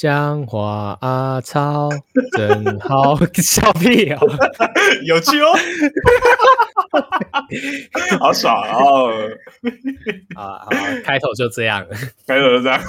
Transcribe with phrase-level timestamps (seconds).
[0.00, 1.90] 讲话啊操，
[2.34, 4.18] 真好 笑屁哦，
[5.04, 5.52] 有趣哦，
[8.18, 9.12] 好爽哦！
[10.36, 10.70] 啊好，
[11.04, 11.86] 开头就这样，
[12.26, 12.80] 开头就这样，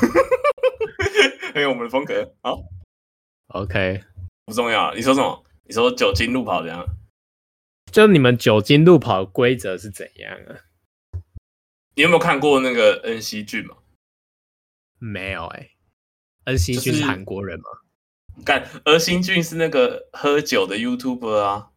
[1.53, 2.33] 很有我们的风格。
[2.43, 2.63] 好
[3.49, 4.01] ，OK，
[4.45, 4.93] 不重要。
[4.93, 5.43] 你说什么？
[5.65, 6.85] 你说酒精路跑怎样？
[7.91, 10.55] 就你们酒精路跑的规则是怎样啊？
[11.95, 13.75] 你有没有看过那个恩熙剧吗？
[14.97, 15.71] 没有哎、欸，
[16.45, 17.65] 恩熙俊是韩国人吗？
[18.45, 21.71] 干，恩熙俊是那个喝酒的 YouTuber 啊，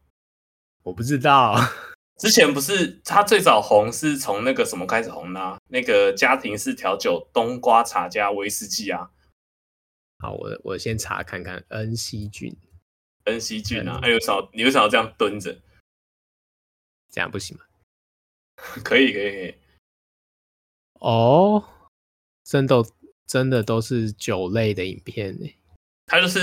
[0.82, 1.56] 我不知道。
[2.16, 5.59] 之前不是他最早红是从那个什么开始红的、啊？
[5.68, 9.10] 那个家庭式调酒冬瓜茶加威士忌啊。
[10.20, 12.56] 好，我我先查看看恩熙俊，
[13.24, 14.48] 恩熙俊啊，哎，有少？
[14.52, 15.60] 你为啥要这样蹲着？
[17.10, 17.65] 这样不行吗？
[18.84, 19.54] 可以，可以，可以。
[21.01, 21.65] 哦，
[22.45, 22.76] 真的
[23.27, 25.48] 真的都是酒类的影片呢。
[26.06, 26.38] 他就是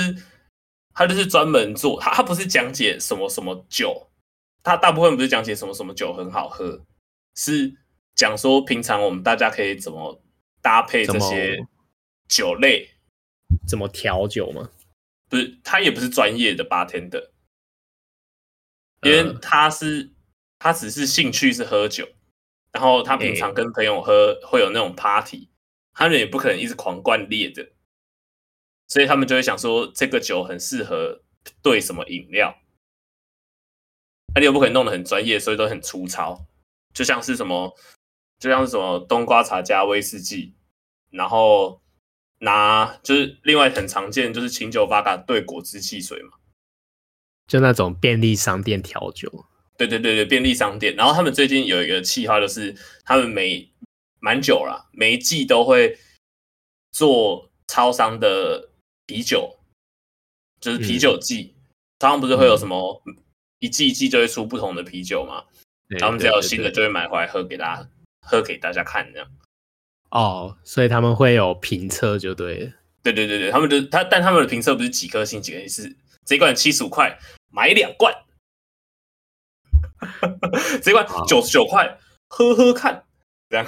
[0.94, 4.09] 他就是专门做他，他不是讲解什么什么酒，
[4.64, 6.83] 他大部分不是讲解什么什么酒很好喝，
[7.36, 7.75] 是
[8.16, 10.22] 讲说平常我们大家可以怎么
[10.61, 11.66] 搭配这些
[12.28, 12.89] 酒类，
[13.67, 14.70] 怎么调酒吗？
[15.30, 17.30] 不是，他也不是专业的 bartender，
[19.03, 20.09] 因为他是、呃、
[20.59, 22.08] 他只是兴趣是喝酒。
[22.73, 25.50] 然后他平常跟朋友喝会有那种 party，
[25.94, 27.72] 他们也不可能一直狂灌烈的，
[28.88, 31.23] 所以他们就会想说这个酒很适合
[31.61, 32.58] 兑什么饮料，
[34.36, 36.45] 那你又不可能弄得很专业，所以都很粗糙，
[36.94, 37.75] 就像是什么，
[38.39, 40.56] 就像是什么冬瓜茶加威士忌，
[41.09, 41.81] 然后
[42.39, 46.38] 拿就是另外很常见就是清酒八嘎兑果汁汽水嘛，
[47.48, 49.45] 就那种便利商店调酒。
[49.78, 50.95] 对对对对，便利商店。
[50.95, 53.70] 然后他们最近有一个计划，就是他们每
[54.22, 55.97] 蛮久了，每一季都会
[56.91, 58.69] 做超商的
[59.05, 59.59] 啤酒，
[60.61, 61.53] 就是啤酒季。
[62.00, 63.03] 超商、嗯、不是会有什么
[63.59, 65.44] 一季一季就会出不同的啤酒嘛？
[65.89, 67.89] 嗯、他们只要有新的就会买回来喝给大家
[68.21, 69.27] 喝给大家看这样。
[70.11, 72.71] 哦，所以他们会有评测就对了。
[73.03, 78.14] 对对对对，他们的他但他们的评测不是几颗星几颗星，是这一罐七十五块买两罐。
[80.82, 81.99] 这罐九十九块，
[82.30, 83.05] 喝喝看，
[83.49, 83.65] 这样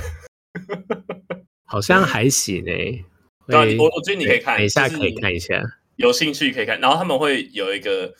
[1.66, 3.06] 好像还行诶、欸。
[3.47, 5.62] 对啊，我我觉得你可以看，等一下可以看一下，
[5.97, 6.80] 有兴趣可以看。
[6.80, 8.14] 然后他们会有一个，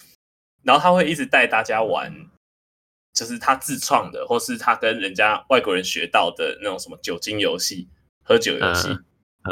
[0.64, 2.14] 然后他会一直带大家玩，
[3.14, 7.88] 就是他自创的，或是他跟人家外国人学到的那种什么酒精游戏、
[8.24, 8.90] 喝酒游戏。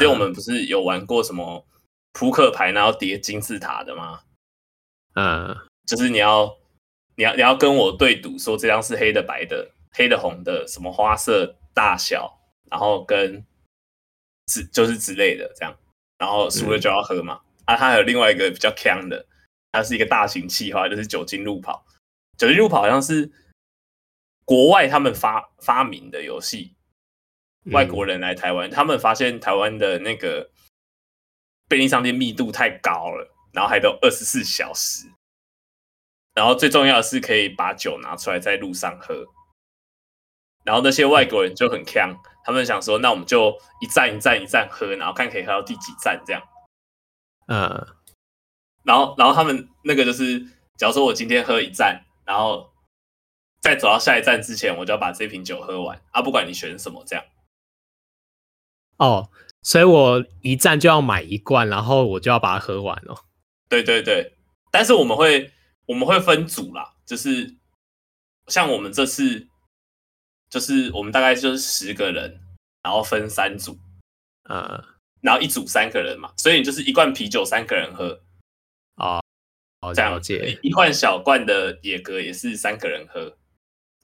[0.00, 1.66] 为、嗯、我们不是有玩过什么
[2.12, 4.20] 扑克牌，然后叠金字塔的吗？
[5.14, 5.56] 嗯，
[5.86, 6.58] 就是你要。
[7.14, 12.40] 你要你要跟我对赌，说这张是黑的、白的、黑的、红的，什么花色、大小，
[12.70, 13.44] 然后跟
[14.46, 15.76] 之就是之类的这样，
[16.18, 17.40] 然后输了就要喝嘛。
[17.66, 19.26] 嗯、啊，他还有另外一个比较强的，
[19.72, 21.86] 它是一个大型企划，就是酒精路跑。
[22.36, 23.30] 酒精路跑好像是
[24.44, 26.74] 国外他们发发明的游戏，
[27.72, 30.50] 外国人来台湾，嗯、他们发现台湾的那个
[31.68, 35.06] 便利商店密度太高了，然后还都二十四小时。
[36.34, 39.26] 然后最重要的是可以把酒拿出来在路上喝，
[40.64, 46.42] 然后那些外国人就很锵，他们想说，那我们就一站一站一站喝，然后看可以喝到第几站这样。
[47.46, 47.86] 嗯，
[48.84, 50.40] 然后然后他们那个就是，
[50.76, 52.72] 假如说我今天喝一站，然后
[53.60, 57.24] 在走到下一站之前，我就要把这瓶酒喝完啊，不管你选什么这样。
[58.98, 59.30] 哦，
[59.62, 63.16] 所以我一站就要买一罐，然后我就要把它喝完哦。
[63.68, 64.36] 对对对，
[64.70, 65.52] 但是我们会。
[65.86, 67.56] 我们会分组啦，就是
[68.46, 69.48] 像我们这次，
[70.52, 72.38] 就是我们大概就是十个人，
[72.82, 73.74] 然后分三组，
[74.50, 74.84] 呃，
[75.22, 78.20] 然后一组三个人嘛，所以你就是一罐啤酒三个人喝，
[78.96, 79.22] 啊，
[79.80, 80.20] 好这样，
[80.60, 83.38] 一罐小罐的野格也是三个人喝，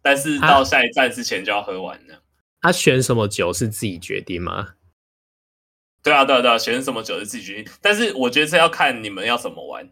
[0.00, 2.22] 但是到下一站之前就要喝完了。
[2.62, 4.76] 他选什么酒是自己决定吗？
[6.02, 9.86] 对啊，对啊，对啊，选什么酒是自己决定，但是我觉得这要看你们要怎么玩，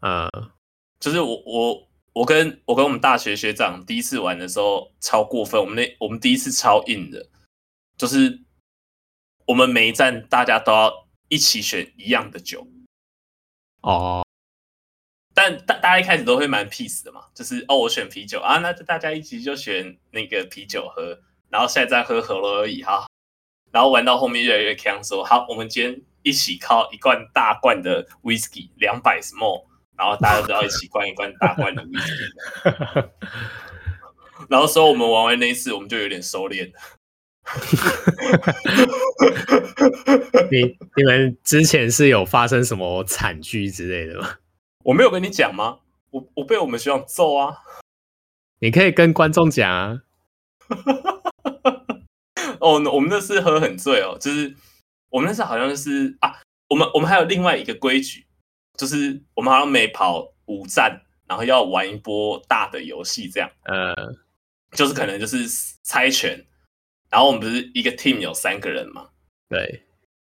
[0.00, 0.50] 呃。
[0.98, 7.28] 就是我我我跟我跟我们大学学长第一次玩的时候超过分，我们那我们第一次超硬的，
[7.98, 8.40] 就是
[9.44, 12.66] 我们每一站大家都要一起选一样的酒
[13.82, 14.24] 哦，
[15.34, 21.20] 但大大家一开始都会蛮 peace 的嘛，就是哦我选啤酒啊，那就大家一起就选那个啤酒喝，
[21.50, 23.06] 然后现在再喝可乐而已哈，
[23.70, 29.66] 然后玩到后面越来越锵，说好我们今天一起靠一罐大罐的 whisky 两百 small。
[29.96, 32.32] 然后大家都要一起灌一罐大罐的威士忌，
[34.48, 36.78] 然后说我们玩完那一次，我们就有点收敛了，
[40.50, 44.38] 你你们之前是有发生什么惨剧之类的吗？
[44.84, 45.78] 我没有跟你讲吗？
[46.10, 47.56] 我我被我们学长揍啊！
[48.60, 50.02] 你可以跟观众讲啊。
[52.60, 54.54] 哦，我们那次喝很醉哦，就是
[55.10, 58.25] 我们那次好像就是啊，我们我们还有另外一个规矩，
[58.76, 63.94] 就是我们好像每跑五站，然后要玩一波大的游戏，这样，呃，
[64.72, 65.46] 就是可能就是
[65.82, 66.44] 猜拳。
[67.08, 69.08] 然后我们不是一个 team 有三个人嘛？
[69.48, 69.82] 对。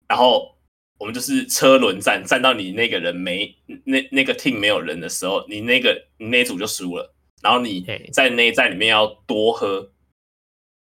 [0.08, 0.58] 然后
[0.98, 7.14] 我们就是车轮战，战到你那个人没那那个 team 没有人的时候，你那个你那组就输了。
[7.42, 9.92] 然后你在那一站里面要多喝，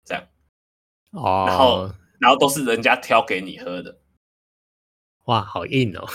[0.04, 0.26] 这样。
[1.10, 1.44] 哦。
[1.46, 3.98] 然后然后都是人家挑给你喝的。
[5.24, 6.08] 哇，好硬哦。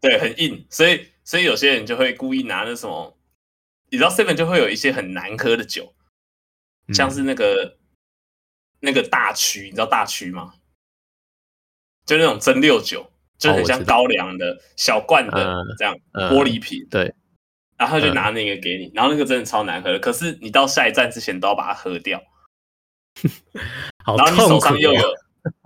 [0.00, 0.66] 对，很硬。
[0.70, 3.16] 所以所以有些人就会故意拿那什么，
[3.90, 5.94] 你知道 seven 就会有一些很难喝的酒，
[6.88, 7.76] 嗯、像是那个。
[8.82, 10.54] 那个大曲，你知道大曲吗？
[12.06, 16.88] 就那种蒸馏酒，就很像高粱的小罐的这样玻璃瓶。
[16.90, 17.14] 对，
[17.76, 19.98] 然后他就拿那个给你，然后那个真的超难喝的。
[19.98, 22.22] 可是你到下一站之前都要把它喝掉。
[24.06, 25.14] 然后你手上又有，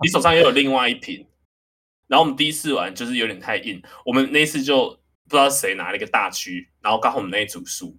[0.03, 1.25] 你手上又有另外一瓶。
[2.07, 4.89] 然后我们第一次玩就是有点太硬，我们那次就
[5.29, 7.97] 不知道谁拿了一个大区，然后刚好我们那一组输。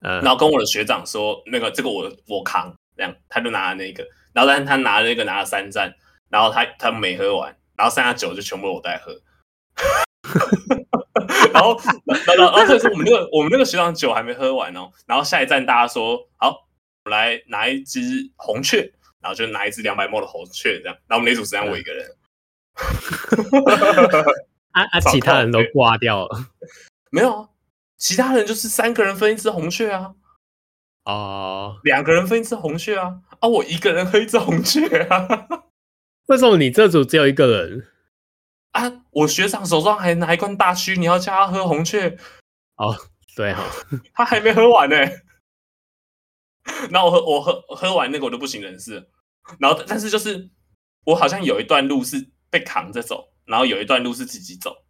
[0.00, 2.74] 然后跟我的学长说，那个这个我我扛。
[2.94, 5.96] 这样，他就拿了那个，然后但是他拿了那个拿了三站，
[6.28, 9.18] 然后他他没喝完，然后剩下酒就全部我在喝，
[11.54, 16.50] 然后然后然后这是我们那个我们那个学长酒还没喝完哦，然后下一站大家说好，
[17.04, 18.00] 我们来拿一只
[18.36, 22.06] 红雀，然后就拿一只两百 ml 的红雀这样，然后我们那组只剩我一个人，
[24.72, 26.46] 啊啊，其他人都挂掉了，
[27.10, 27.48] 没有啊，
[27.96, 30.14] 其他人就是三个人分一只红雀啊。
[31.04, 33.22] 哦，两个人分一只红雀啊！
[33.40, 35.48] 啊，我一个人喝一只红雀啊！
[36.26, 37.88] 为什么你这组只有一个人
[38.70, 39.04] 啊？
[39.10, 42.16] 我学长手上还拿一罐大须，你要叫他喝红雀？
[42.76, 42.96] 哦，
[43.34, 43.64] 对哈，
[44.14, 44.96] 他还没喝完呢。
[46.90, 49.10] 然后我喝，我喝喝完那个我就不省人事。
[49.58, 50.48] 然后，但是就是
[51.04, 54.84] 我好像有一段路是被扛着走，然后有一段路是自己走。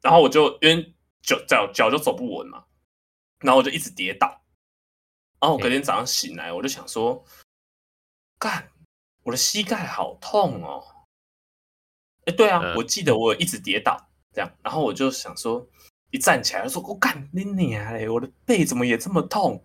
[0.00, 2.64] 然后我就因为脚脚脚就走不稳嘛，
[3.40, 4.42] 然后我就一直跌倒。
[5.38, 7.22] 然后我隔天早上醒来，我就想说，
[8.38, 8.70] 干，
[9.24, 10.82] 我的膝盖好痛哦。
[12.24, 15.68] 哎，对啊，我记得我一直跌倒这样，然后我就想说，
[16.10, 19.62] 一站起来就说，我干你娘嘞，我的背怎么也这么痛，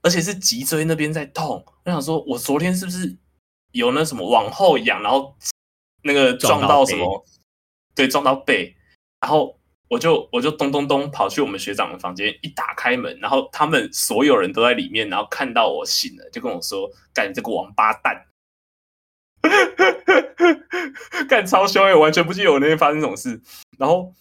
[0.00, 1.62] 而且是脊椎那边在痛。
[1.84, 3.18] 我想说，我昨天是不是
[3.72, 5.36] 有那什么往后仰，然后
[6.02, 7.24] 那个撞到什么？
[7.94, 8.74] 对，撞到背，
[9.20, 9.56] 然后。
[9.90, 18.28] 我就我就咚咚咚跑去我们学长的房间，一打开门，然后他们所有人都在里面，然后看到我醒了，就跟我说：“干这个王八蛋，
[21.28, 23.42] 干超凶哎！”完全不记得我那天发生这种事。
[23.78, 24.14] 然后，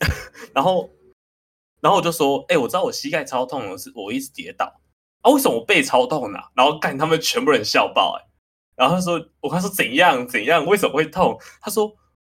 [0.52, 0.90] 然后，
[1.80, 4.80] 然后我就说：“哎、欸，我知道我膝盖超痛我是我一直跌倒
[5.20, 8.26] 啊，为什么我背超痛呢、啊？”然后干他们全部人笑爆哎！
[8.76, 11.94] 然后他说：“我跟他说怎样怎样，为什么会痛？”他说。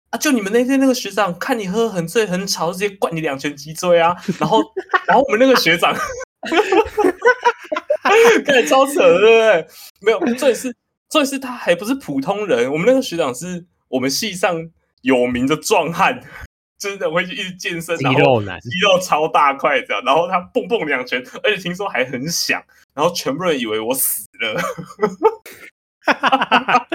[0.09, 0.17] 啊！
[0.17, 4.15] 就你们那天那个学长看你喝很醉很吵，直接灌你两拳击椎啊！
[4.39, 4.61] 然后，
[5.05, 5.93] 然后我们那个学长，
[8.45, 9.67] 看超扯，对不对？
[9.99, 10.73] 没有，这也是，
[11.09, 12.71] 这也是他还不是普通人。
[12.71, 14.69] 我们那个学长是我们系上
[15.01, 16.21] 有名的壮汉，
[16.79, 20.01] 真的会去一直健身，然后肌肉超大块这样。
[20.05, 22.63] 然后他蹦蹦两拳，而且听说还很响，
[22.95, 24.61] 然后全部人以为我死了。
[26.13, 26.87] 哈哈哈！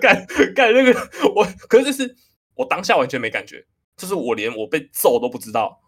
[0.00, 0.92] 干干那个
[1.34, 2.16] 我，可是就是
[2.54, 3.64] 我当下完全没感觉，
[3.96, 5.80] 就是我连我被揍都不知道，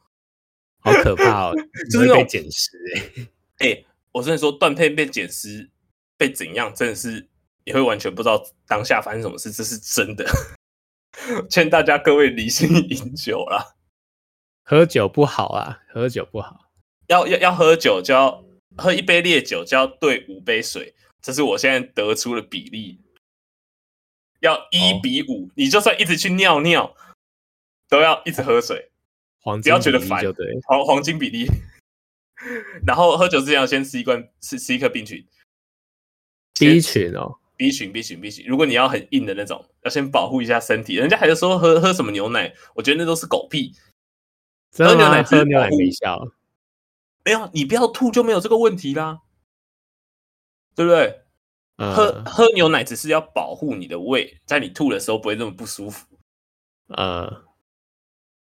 [0.81, 1.55] 好可怕哦！
[1.91, 5.71] 就是被捡尸哎哎，我真的说断配被捡尸
[6.17, 7.29] 被怎样，真的是
[7.65, 10.27] 你会完全不知道当下发生什么事，这是真的。
[11.49, 13.75] 劝大家各位理性饮酒啦，
[14.65, 16.71] 喝酒不好啊，喝酒不好，
[17.09, 18.43] 要要要喝酒就要
[18.77, 20.95] 喝一杯烈酒就要兑五杯水。
[21.23, 23.01] 这是我现在得出的比例，
[24.41, 26.97] 要一比五，哦，你就算一直去尿尿，
[27.89, 28.91] 都要一直喝水，
[29.41, 30.21] 黄不要觉得烦，
[30.67, 31.47] 黄黄金比例。
[32.85, 35.25] 然后喝酒之前要先吃一罐，吃吃一颗冰群
[36.59, 38.45] ，B 群哦，B 群 B 群 B 群。
[38.45, 40.97] 如果你要很硬的那种，要先保护一下身体。
[40.97, 43.73] 人家还是说喝喝什么牛奶，我觉得那都是狗屁。
[44.77, 46.33] 喝牛奶喝牛奶没效，
[47.25, 49.21] 没有，你不要吐就没有这个问题啦。
[50.75, 51.21] 对不对？
[51.79, 56.07] 嗯、喝喝牛奶只是要保护你的胃，在你吐的时候不会那么不舒服。
[56.89, 57.45] 呃，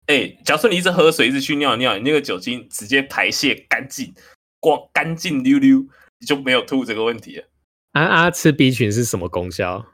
[0.05, 4.13] 哎，假如说你一直喝水，一直去尿尿，你那个酒精直接排泄干净，
[4.59, 5.79] 光干净溜溜，
[6.19, 7.45] 你就没有吐这个问题了。
[7.93, 9.85] 啊啊，吃 B 群是什么功效？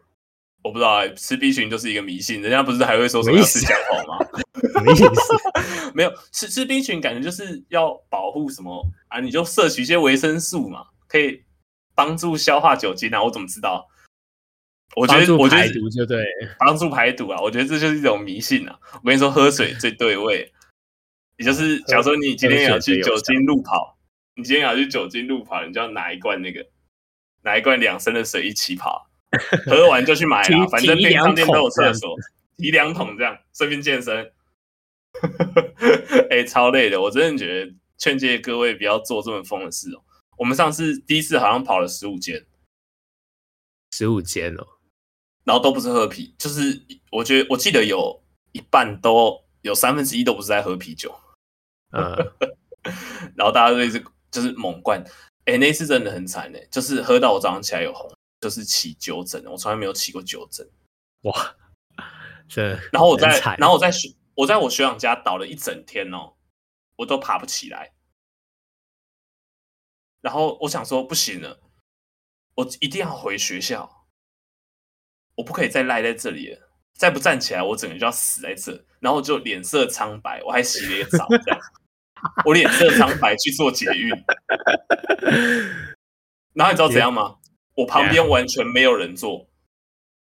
[0.63, 4.25] 我不知道、欸，吃 B 群就是一个迷信，人家不是还会说什么要吃姜黄吗？
[4.83, 5.11] 没意思，
[5.93, 9.19] 没有吃吃 B 群，感觉就是要保护什么啊？
[9.19, 11.42] 你就摄取一些维生素嘛，可以
[11.95, 13.23] 帮助消化酒精啊？
[13.23, 13.89] 我怎么知道？
[14.95, 16.23] 我觉得我觉得排毒就对，
[16.59, 17.41] 帮助排毒啊！
[17.41, 18.79] 我觉得这就是一种迷信啊！
[19.01, 20.53] 我跟你说，喝水最对味，
[21.37, 23.97] 也就是假如说你今天要去酒精路跑，
[24.35, 26.63] 你今天要去酒精路跑，你就要拿一罐那个，
[27.41, 29.09] 拿一罐两升的水一起跑。
[29.65, 32.15] 喝完就去买啊， 反正便利商店都有厕所，
[32.57, 34.31] 提两桶这样，顺便健身。
[36.29, 40.03] 哎、 欸，超累的，我真的觉得劝诫各位不要做这么疯的事哦。
[40.43, 42.45] 我们上次第一次好像跑了十五间，
[43.91, 44.67] 十五间哦，
[45.45, 48.21] 然后都不是喝啤，就是我觉得我记得有
[48.51, 51.17] 一半都有三分之一都不是在喝啤酒，
[51.91, 52.13] 嗯，
[53.37, 55.01] 然后大家都一直就是猛灌，
[55.45, 58.11] 哎、欸，那次真的很惨哎，就是喝到我早上起来有红。
[58.41, 60.69] 就是起酒疹，我从来没有起过酒疹，
[61.21, 61.55] 哇！
[62.49, 66.33] 这然后我在，然后我在学，我在我学长家倒了一整天哦，
[66.97, 67.93] 我都爬不起来。
[70.23, 71.59] 然后我想说不行了，
[72.55, 74.07] 我一定要回学校，
[75.35, 78.85] 我不可以再赖在这里了，再不站起来，我整个就要死在这。
[79.01, 81.27] 然后就脸色苍白，我还洗了一个澡，
[82.45, 84.09] 我脸色苍白去做捷运。
[86.53, 87.39] 然后你知道怎样吗？
[87.75, 89.49] 我旁边完全没有人坐，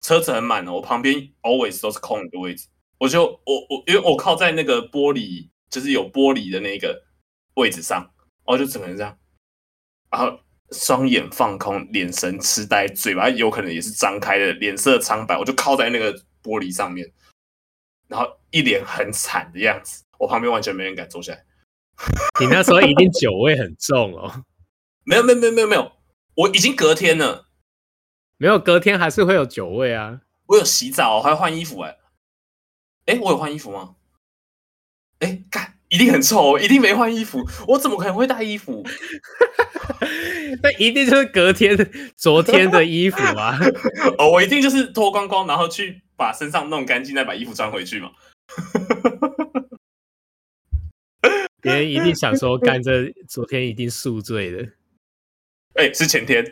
[0.01, 0.73] 车子很满哦。
[0.73, 7.03] 我旁边 always 都是空的位置，我就我我因为我靠在那个玻璃，就是有玻璃的那个
[7.57, 8.01] 位置上，
[8.47, 9.19] 然后就整个人这样，
[10.15, 10.39] 然后
[10.71, 17.13] 双眼放空，眼神痴呆，嘴巴有可能也是张开的，脸色苍白，我就靠在那个玻璃上面，
[18.07, 20.05] 然后一脸很惨的样子。
[20.21, 21.45] 我旁边完全没人敢坐下来。
[22.39, 24.45] 你那时候一定酒味很重哦？
[25.03, 25.91] 没有没有没有没有没有。
[26.37, 27.49] 我已经隔天了，
[28.37, 30.21] 没有隔天还是会有酒味啊。
[30.47, 33.15] 我有洗澡，我还要换衣服哎、欸。
[33.15, 33.97] 哎，我有换衣服吗？
[35.19, 37.41] 哎，干，一定很臭，一定没换衣服。
[37.69, 38.85] 我怎么可能会带衣服？
[40.61, 43.57] 那一定就是隔天、昨天的衣服啊。
[44.19, 48.11] 哦，我一定就是脱光光，然后去把身上弄干净，再把衣服穿回去嘛。
[51.63, 54.65] 别人一定想说，干这昨天一定宿醉的。
[55.75, 56.45] 哎、欸，是前天，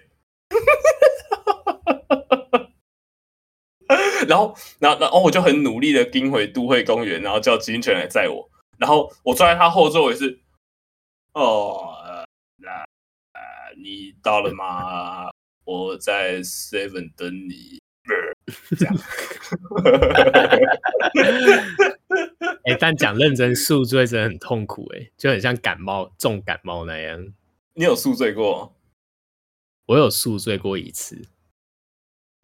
[4.29, 8.49] 然后，然后，然后我就很努力的盯回都会公园，然后叫金泉来载我，
[8.79, 10.41] 然后我坐在他后座也是，
[11.35, 11.95] 哦，
[12.57, 12.71] 那、
[13.33, 15.31] 呃，你到了吗？
[15.65, 17.81] 我在 Seven 等你，
[18.77, 18.95] 这样，
[22.65, 27.33] 哎、欸，但讲认真宿醉真的很痛苦，哎，就很像感冒重感冒那样。
[27.75, 28.75] 你有宿醉过？
[29.87, 31.23] 我有宿醉过一次，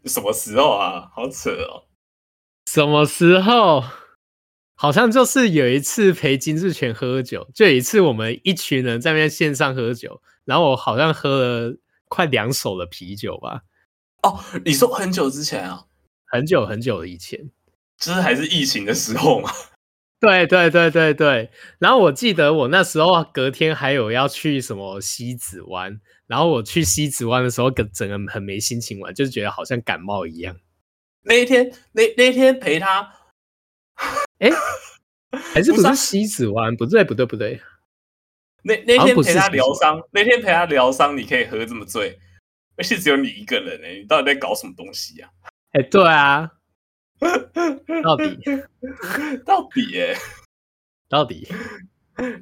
[0.04, 1.10] 什么时候啊？
[1.12, 1.84] 好扯哦！
[2.66, 3.82] 什么时候？
[4.80, 11.76] 好像就是有一次陪金志全喝酒，就有一次我们一群人在那边线上喝酒，然后我好像喝了
[12.08, 13.62] 快两手的啤酒吧。
[14.22, 15.84] 哦，你说很久之前啊？
[16.30, 17.50] 很久很久以前，
[17.98, 19.50] 就是还是疫情的时候嘛？
[20.20, 21.50] 对对对对对。
[21.80, 26.00] 然后我记得我那时候隔天还有要去什么西子湾。
[26.28, 30.54] 然后我去西子湾的时候，整整个很没心情玩，就是觉得好像感冒一样。
[31.22, 33.12] 那一天，那那天陪他，
[34.38, 34.50] 哎，
[35.54, 36.74] 还是不是西子湾？
[36.76, 37.60] 不对，不对，不对。
[38.62, 42.18] 那那天陪他疗伤，那天陪他疗伤，你可以喝这么醉，
[42.76, 45.30] 而且只有你一个人哎，你到底在搞什么东西呀？
[45.72, 46.50] 哎，对啊，
[48.02, 48.38] 到底，
[49.44, 50.14] 到底哎，
[51.08, 51.48] 到底，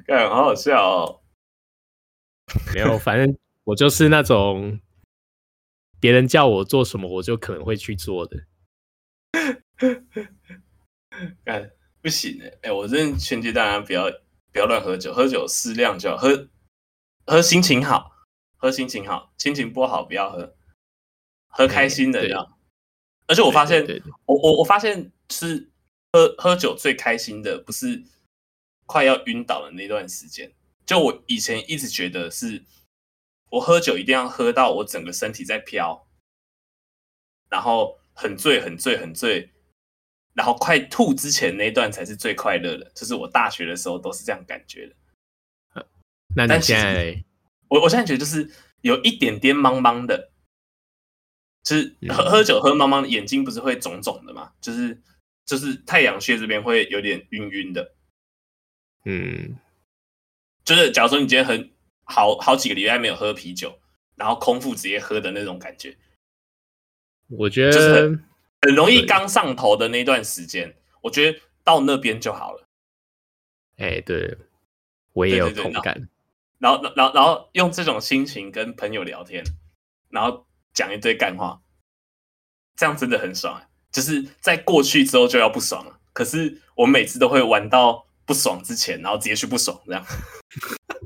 [0.07, 1.21] 哎，好好笑哦。
[2.73, 3.37] 没有，反正。
[3.67, 4.79] 我就是那种
[5.99, 8.45] 别人叫我做什么，我就可能会去做的。
[11.45, 11.69] 哎，
[12.01, 12.51] 不行哎！
[12.63, 14.09] 哎，我真的劝诫大家不要
[14.51, 16.49] 不要乱喝酒，喝酒适量就好，喝
[17.25, 18.11] 喝心情好，
[18.57, 20.55] 喝心情好，心情不好不要喝，
[21.47, 22.57] 喝开心的要。
[23.27, 23.85] 而且我发现，
[24.25, 25.71] 我我我发现是
[26.13, 28.03] 喝喝酒最开心的，不是
[28.85, 30.53] 快要晕倒的那段时间。
[30.85, 32.63] 就我以前一直觉得是。
[33.49, 36.05] 我喝酒一定要喝到我整个身体在飘，
[37.49, 39.49] 然后很醉很醉很醉，
[40.37, 42.89] 然后快吐之前那一段才是最快乐的。
[42.93, 45.85] 就是我大学的时候都是这样感觉的。
[46.35, 47.25] 那你现在，
[47.67, 48.49] 我我现在觉得就是
[48.81, 50.31] 有一点点茫茫的，
[51.63, 54.53] 就是喝喝酒喝茫茫的，眼睛不是会肿肿的嘛？
[54.61, 55.01] 就是
[55.45, 57.95] 就是太阳穴这边会有点晕晕的。
[59.05, 59.57] 嗯，
[60.63, 61.71] 就是假如说你今天很。
[62.09, 63.81] 好好几个礼拜没有喝啤酒，
[64.15, 65.97] 然后空腹直接喝的那种感觉，
[67.27, 68.17] 我觉得就是
[68.67, 72.67] 很，容易刚上头的那段时间，我觉得到那边就好了。
[73.77, 74.37] 哎、欸，对，
[75.13, 76.09] 我也有同感。
[76.59, 79.43] 然后，然后，然后用这种心情跟朋友聊天，
[80.09, 81.61] 然后讲一堆干话，
[82.75, 83.61] 这样真的很爽。
[83.91, 90.05] 就是在过去之后就要不爽了，可是我们每次都会玩到不爽之前，然后直接去不爽，这样，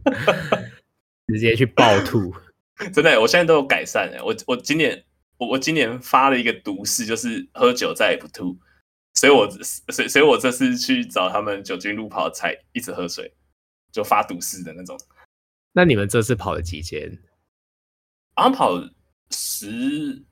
[1.27, 2.33] 直接去暴吐。
[2.91, 4.11] 真的，我现在都有改善。
[4.23, 5.05] 我我今年
[5.41, 8.55] 我我今年发了一个毒誓，就是喝酒再也不吐。
[9.15, 13.33] 所以我所以所以我这次去找他们酒精路跑，才一直喝水，
[13.91, 14.95] 就发毒誓的那种。
[15.71, 17.17] 那你们这次跑了几间？
[18.35, 18.79] 好像跑
[19.31, 20.23] 十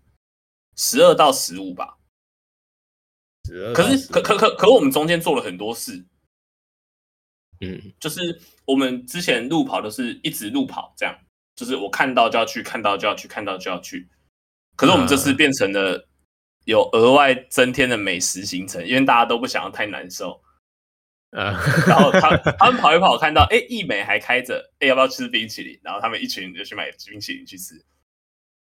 [0.76, 1.98] 十二到十五吧。
[3.46, 3.74] 十二。
[3.74, 6.06] 可是可可可可，我们中间做了很多事。
[7.62, 11.20] 嗯，就是我们之前路跑都是一直路跑，这样，
[11.56, 14.08] 就是我看到就要去，看到就要去，看到就要去。
[14.80, 16.08] 可是我们这次变成了
[16.64, 20.42] 有额外增添的美食行程，因为大家都不想要太难受。
[21.32, 21.52] 呃，
[21.86, 25.78] 然后他 他们跑一跑，看到哎，义美还开着，哎，要不要吃冰淇淋？
[25.84, 27.76] 然后他们一群人就去买冰淇淋去吃。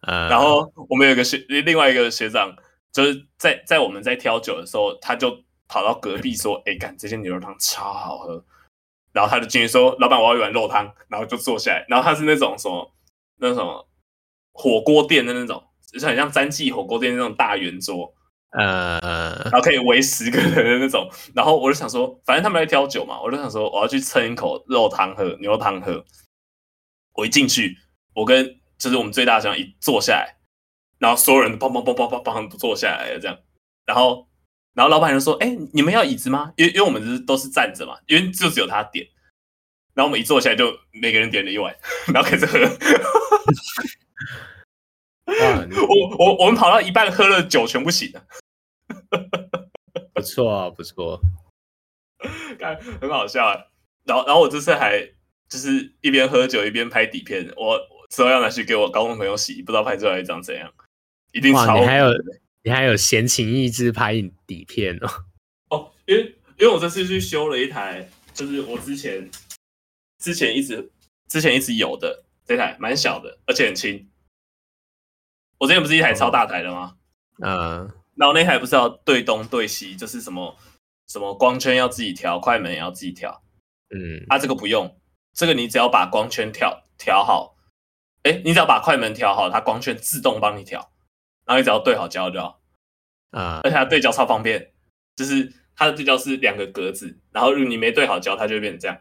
[0.00, 2.52] 呃，然后我们有个学，另外一个学长，
[2.92, 8.44] 就是在在我们在挑酒的时候，他就跑到隔壁说：“哎，干，这间牛肉汤超好喝。”
[9.14, 11.86] 然后他就进去说：“老板，我要一碗肉汤。”然后就坐下来。
[11.88, 12.92] 然后他是那种什么
[13.36, 13.86] 那种
[14.52, 18.14] 火锅店的那种，就是很像詹记火锅店那种大圆桌。
[18.50, 18.98] 呃，
[19.44, 26.02] 然后可以围十个人的那种，然后我就想说，反正他们来挑酒嘛，我就想说我要去蹭一口肉汤喝，牛肉汤喝。
[27.12, 27.76] 我一进去，
[28.14, 30.36] 我跟就是我们最大的学长一坐下来，
[30.98, 33.36] 然后所有人都砰砰砰砰砰砰都坐下来了这样，
[33.84, 34.26] 然后
[34.72, 36.52] 然后老板就说：“哎，你们要椅子吗？
[36.56, 39.06] 因为因为我们是都是站着嘛，因为就只有他点。”
[39.92, 41.74] 然后我们一坐下来，就每个人点了一碗，
[42.14, 42.58] 然后开始喝。
[45.86, 48.24] 我我我们跑到一半，喝了酒全部醒了。
[50.14, 51.20] 不错啊，不错，
[52.58, 53.66] 看很好笑啊。
[54.04, 55.00] 然后然后我这次还
[55.48, 57.78] 就是一边喝酒一边拍底片，我
[58.10, 60.72] 之后要拿去给我高中朋友洗，不知道拍出来长怎样。
[61.32, 61.78] 一定超。
[61.78, 62.10] 你还有
[62.64, 64.14] 你还有闲情逸致拍
[64.46, 65.08] 底片哦？
[65.70, 66.22] 哦，因为
[66.58, 69.30] 因为我这次去修了一台，就是我之前
[70.18, 70.90] 之前一直
[71.28, 74.08] 之前一直有的这台，蛮小的，而且很轻。
[75.58, 76.94] 我之前不是一台超大台的吗？
[77.40, 80.56] 嗯，然后那台不是要对东对西，就是什么
[81.08, 83.42] 什么光圈要自己调，快门也要自己调。
[83.90, 85.00] 嗯，啊，这个不用，
[85.32, 87.56] 这个你只要把光圈调调好，
[88.22, 90.92] 哎，你只要把快门调好，它光圈自动帮你调，
[91.44, 92.60] 然后你只要对好焦就好。
[93.30, 94.72] 啊，而且它对焦超方便，
[95.16, 99.00] 就是它的对焦是两个格子，然后如果你没对好焦，它就会变成这样，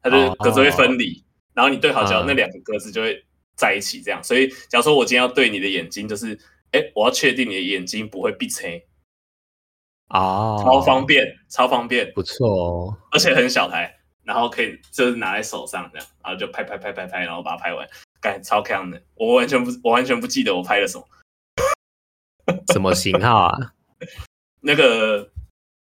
[0.00, 3.24] 它就格子会分离，哦、然后你对好焦，那两个格子就会。
[3.56, 6.38] 在一起这样，所以假如说我今天要对你的眼睛，就是，
[6.72, 8.84] 哎，我要确定你的眼睛不会闭塞，
[10.08, 17.88] 哦，超方便，超方便，不错哦，而且很小台，然后可以就是拿在手上这样，然后就拍拍拍拍拍，然后把它拍完，
[18.20, 21.06] 感觉超强的，我完全不，我完全不记得我拍了什么，
[22.72, 23.74] 什么型号啊？
[24.64, 25.30] 那个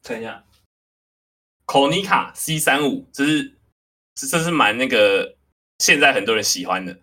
[0.03, 0.45] 看一下
[1.67, 3.59] ，Konica C 三五，这是
[4.15, 5.37] 这这是蛮那个
[5.79, 6.99] 现在很多人喜欢的。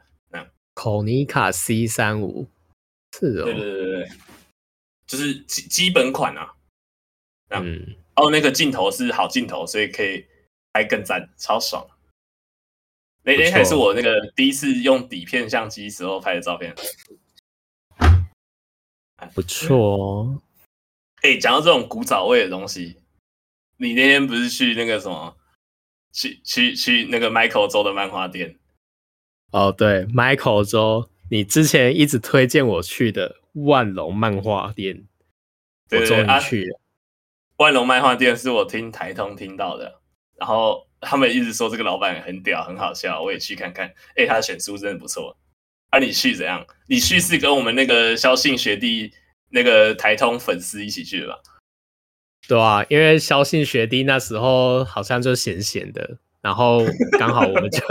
[0.79, 2.47] 口尼卡 C 三五，
[3.11, 4.09] 是哦，对对对对，
[5.05, 6.55] 就是基基本款啊。
[7.49, 10.25] 嗯，哦，那个镜头是好镜头，所以可以
[10.71, 11.85] 拍更赞，超爽。
[13.23, 16.73] 那那还是我那个第一次用底片相机时候拍的照片，
[19.35, 20.41] 不错哦。
[21.23, 22.95] 哎、欸，讲到这种古早味的东西，
[23.75, 25.35] 你那天不是去那个什么，
[26.13, 28.57] 去去去那个 Michael 州的漫画店？
[29.51, 35.05] 哦，对，Michael 周，你之前一直推荐我去的万隆漫画店，
[35.89, 36.77] 对对对，我终于去了。
[36.77, 36.79] 啊、
[37.57, 40.01] 万隆漫画店是我听台通听到的，
[40.37, 43.91] 然后他们一直说这个老板很屌，很好笑，我也去看看。
[44.15, 45.35] 哎，他的选书真的不错。
[45.89, 46.63] 啊，你去怎样？
[46.87, 49.11] 你去是跟我们那个肖信学弟
[49.49, 51.39] 那个台通粉丝一起去的吧？
[52.47, 56.19] 对啊，因为肖信学弟那时候好像就闲闲的。
[56.41, 56.81] 然后
[57.17, 57.81] 刚好我们就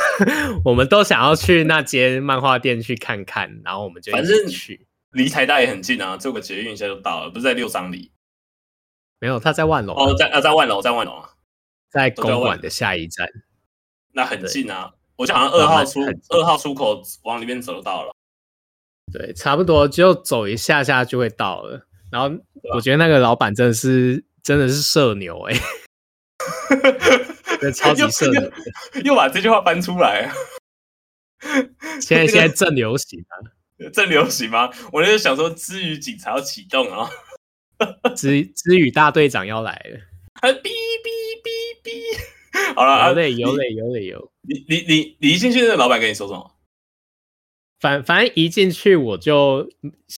[0.64, 4.86] 我们都想要去那间漫画店去看看，然后我们就反正去。
[5.12, 8.10] 离台大也很近啊，坐个捷运一下就到了，不是在六张里？
[9.20, 11.28] 没有，他在万隆哦，在啊，在万隆，在万隆啊，
[11.90, 13.28] 在公馆的下一站。
[14.12, 16.00] 那很近啊，我就好像二号出
[16.30, 18.14] 二号出口往里面走就到了。
[19.12, 21.86] 对，差不多就走一下下就会到了。
[22.10, 22.34] 然后
[22.74, 25.60] 我觉得那个老板真的是真的是社牛哎、欸。
[27.70, 28.40] 超级社牛
[28.94, 30.32] 又，又把这句话搬出来，
[32.00, 33.34] 现在 现在正流行啊！
[33.92, 34.70] 正流行吗？
[34.92, 37.10] 我就想说，支语警察要启动啊，
[38.16, 40.68] 支支语大队长要来了，哔哔
[41.42, 44.32] 哔哔，好了，有嘞有嘞有嘞有。
[44.42, 46.52] 你你你你一进去，那个老板跟你说什么？
[47.80, 49.68] 反反正一进去我就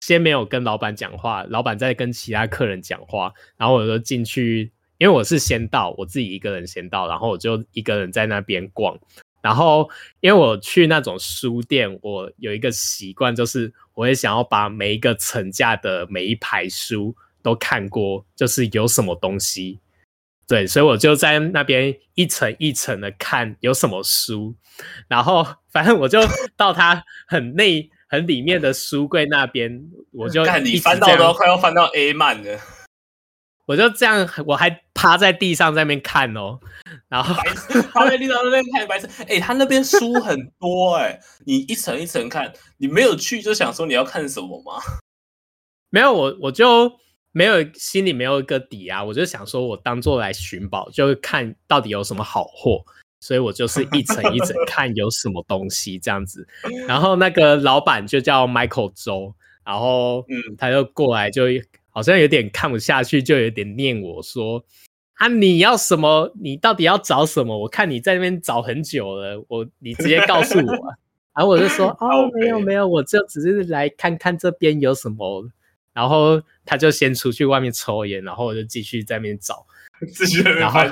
[0.00, 8.96] 先没有跟老板讲话，老板在跟其他客人讲话，然后我就进去，因为我是先到，我自己一个人先到，然后我就一个人在那边逛。
[9.40, 19.80] 然后，因为我去那种书店，我有一个习惯，就是我也想要把每一个层架的每一排书都看过，就是有什么东西。
[20.46, 24.54] 对，所以我就在那边一层一层的看有什么书，
[25.08, 26.20] 然后反正我就
[26.56, 32.60] 到它很内、很里面的书柜那边，我就看你翻到都快要翻到 A 漫了。
[33.64, 36.58] 我就这样，我还趴在地上在那边看哦，
[37.08, 37.32] 然后
[37.92, 39.06] 趴在地上在那边看白色。
[39.20, 44.82] 哎、欸，他那边书很多哎、欸， 你一层一层看，你没有去就想说你要看什么吗？
[45.90, 46.90] 没有，我我就
[47.30, 52.84] 没有心里没有一个底啊，我就想说我当做来寻宝，就看到底有什么好货，
[53.20, 56.46] 所以我就是一层一层看有什么东西这样子。
[56.88, 59.32] 然后那个老板就叫 Michael 周，
[59.64, 61.44] 然后嗯，他就过来就。
[61.92, 64.64] 好像有点看不下去，就有点念我说
[65.14, 66.32] ：“啊，你要什么？
[66.40, 67.56] 你到底要找什么？
[67.56, 70.72] 我看你在那边找很久了，我你直接告诉我。
[71.36, 75.48] ”然后我就说：“哦，没有没有，我就只是来看看这边有什么。”
[75.92, 79.66] 然后他就先出去外面抽烟，然后我就继续在那边找。
[80.12, 80.82] 自己然后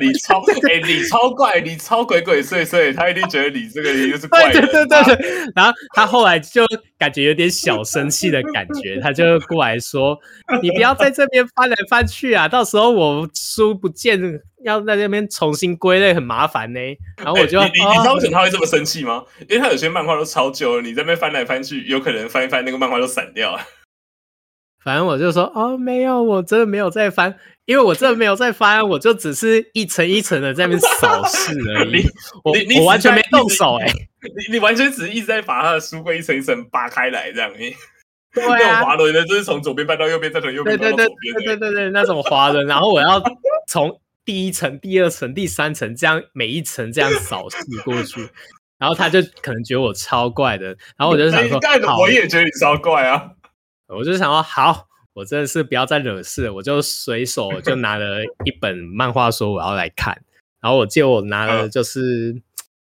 [0.00, 4.52] 你超哎、欸，你超怪，你超鬼鬼祟祟，他一定觉得你这个人就是怪人。
[4.52, 6.64] 对对对对，然后他后来就
[6.96, 10.16] 感觉有点小生气的感觉，他就过来说
[10.62, 16.78] ：“你不要在这边翻来翻去啊，到时候我书不见，要在那边重新归类，很麻烦呢。”
[17.18, 19.24] 然后我就、欸、你知道为什么他会这么生气吗？
[19.48, 23.60] 因为他有些漫画都超旧了，你在那边翻来翻去，有可能翻一翻那个漫画都散掉了。
[24.84, 32.04] 反正我就说：“哦，没有，我真的没有在翻。”因为我真的没有在翻， 我就只是一层一层的在那边扫视而已。
[32.42, 37.52] 我你你我完全没动手哎、欸，你你完全只是一直在把他的书柜一层一层扒开来这样。
[38.34, 41.34] 对啊，那种滑轮的，就是从左边搬到右边，再从右边搬到左边。
[41.34, 42.66] 对对对对对对，那种滑轮。
[42.66, 43.22] 然后我要
[43.68, 48.28] 从第一层、第二层、第三层这样每一层这样扫视过去。
[48.78, 50.66] 然后他就可能觉得我超怪的，
[50.96, 53.30] 然后我就想说，好，我也觉得你超怪啊。
[53.96, 54.88] 我就想说好。
[55.14, 60.18] 我真的是不要再惹事，我就随手 就拿了一本漫画书，我要来看。
[60.58, 62.40] 然后我记得我拿了就是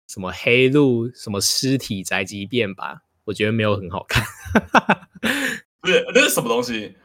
[0.07, 4.23] 什么黑路什么尸体宅急便吧，我觉得没有很好看。
[5.81, 6.95] 不是，那是什么东西？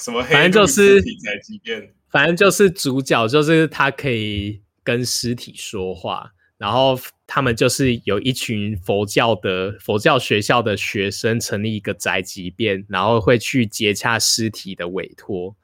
[0.00, 6.30] 什么黑路反正就是尸体宅急便，反正就是主角就是他可以跟尸体说话。
[6.58, 15.54] 然后他们就是有一群佛教的佛教学校的学生成立一个宅急便，然后会去接洽尸体的委托，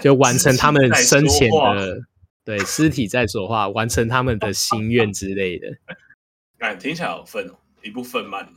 [0.00, 2.02] 就完成他们生前的
[2.44, 5.66] 对尸体在说话，完成他们的心愿之类的。
[6.58, 8.48] 感听起来好粪哦，一部分漫。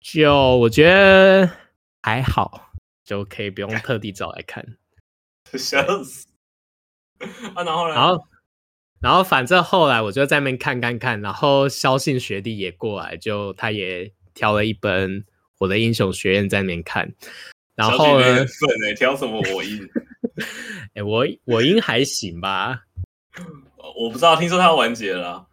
[0.00, 1.48] 就我觉得
[2.02, 2.72] 还好，
[3.04, 4.76] 就可以不用特地找来看。
[5.56, 6.26] 笑死！
[7.54, 7.94] 啊，然后呢？
[7.94, 8.26] 然后。
[9.00, 15.20] 然后反正后来我就在那边看看看，然后肖信学弟也过来，就他也挑了一本
[15.58, 17.12] 《我的英雄学院》在那边看。
[17.74, 19.88] 然后呢，粉哎，挑什么我英？
[20.94, 22.84] 哎，我 我英还行吧。
[23.98, 25.46] 我不知道，听说他完结了。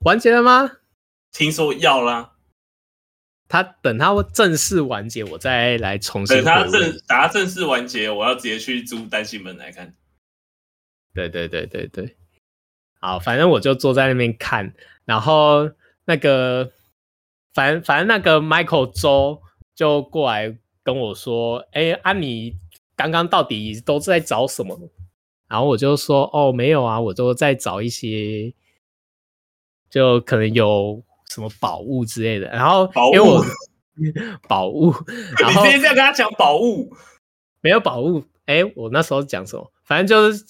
[0.00, 0.78] 完结了吗？
[1.32, 2.32] 听说要啦。
[3.48, 6.36] 他等他正式完结，我再来重新。
[6.36, 9.94] 等他正等他正式完结，我要直接去租单行本来看。
[11.14, 12.16] 对对对对对。
[12.98, 15.70] 好，反正我就坐在那边看，然后
[16.06, 16.72] 那个，
[17.52, 19.42] 反正反正那个 Michael 周
[19.74, 22.56] 就过来跟我说：“哎，啊，你
[22.96, 24.90] 刚刚到底都在找什么？”
[25.46, 28.54] 然后我就说：“哦，没有啊，我都在找一些，
[29.90, 33.44] 就可能有什么宝物之类的。”然后因为我
[34.48, 34.92] 宝物，
[35.38, 36.92] 然后你直接这样跟他讲宝物，
[37.60, 38.24] 没有宝物。
[38.46, 39.70] 哎，我那时候讲什么？
[39.84, 40.44] 反正就是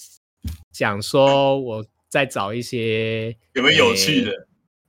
[0.71, 1.85] 讲说我。
[2.09, 4.31] 再找一些有没有有趣的？
[4.31, 4.37] 欸、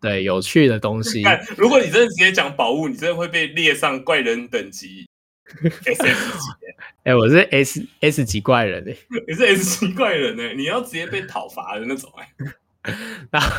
[0.01, 1.23] 对，有趣的东西。
[1.57, 5.09] 如果你真的直接讲宝物，你真的会被列上怪人等级
[5.85, 6.45] S S 级。
[7.05, 12.55] 哎、欸，我是 S S 级怪人哎、欸，你是 S 级怪人哎、欸，你要直接被讨伐的那种哎、欸。
[13.31, 13.51] 然后，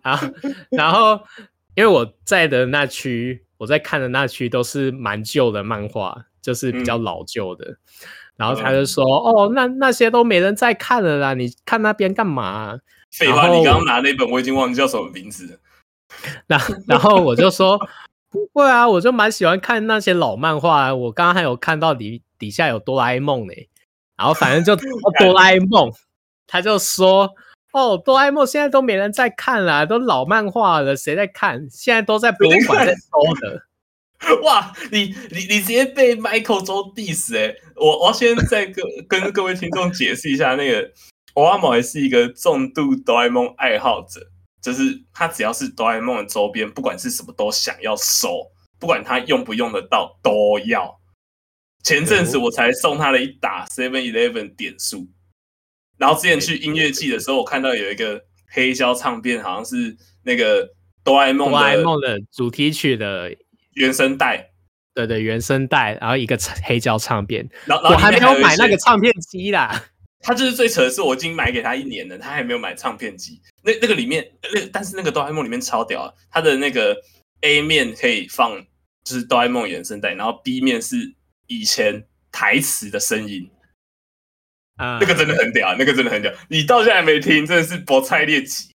[0.00, 0.32] 然后，
[0.70, 1.26] 然后，
[1.74, 7.72] 因为我在的那区，我在看的那区都是蛮旧的漫画，就是比较老旧的。
[7.72, 7.76] 嗯
[8.36, 12.78] 然后他就说：“嗯、哦，那那些都没人在看了啦，你看那边干嘛？”
[13.10, 15.58] 废话，你刚刚拿那本我已经忘记叫什么名字了。
[16.46, 17.78] 然然后我就说
[18.30, 20.94] ：“不会啊，我就蛮喜欢看那些老漫画。
[20.94, 23.54] 我刚刚还有看到底底下有哆啦 A 梦呢，
[24.16, 24.76] 然后反正就
[25.18, 25.90] 哆啦 A 梦，
[26.46, 27.30] 他就说
[27.72, 31.66] ：“哦，哆啦 A 梦现在都没人在看了，都老漫画了，谁在看？
[31.70, 33.62] 现在都在博物馆在收的。”
[34.42, 37.54] 哇，你你你直接被 Michael 周 diss 哎！
[37.76, 40.90] 我我要先再跟跟各位听众解释一下，那个
[41.34, 44.20] 欧阿毛也是一个重度哆啦 A 梦爱好者，
[44.62, 48.50] 就是他只要是哆啦 A 梦的周边，不管是什么都想要收，
[48.80, 50.98] 不管他用不用得到都要。
[51.84, 55.06] 前阵子我才送他了一打 Seven Eleven 点数，
[55.98, 60.66] 然后之前去音乐季的时候，我看到有一个黑胶唱片，好像是那个
[61.04, 63.36] 哆啦 A 梦哆啦 A 梦的主题曲的。
[63.76, 64.50] 原声带，
[64.92, 69.84] 对对，原声带，然后一个黑胶唱片，然后，我还没有买那个唱片机啦。
[70.20, 73.40] 他就是最扯的是，我已经买给他一年了，他还没有买唱片机。
[73.62, 76.12] 那那个里面，那但是那个哆啦 A 梦里面超屌啊！
[76.30, 76.96] 它的那个
[77.42, 78.64] A 面可以放，
[79.04, 81.14] 就是哆啦 A 梦原声带，然后 B 面是
[81.46, 83.48] 以前台词的声音
[84.76, 86.32] 啊，那个真的很屌，那个真的很屌。
[86.48, 88.70] 你到现在还没听，真的是博菜猎奇。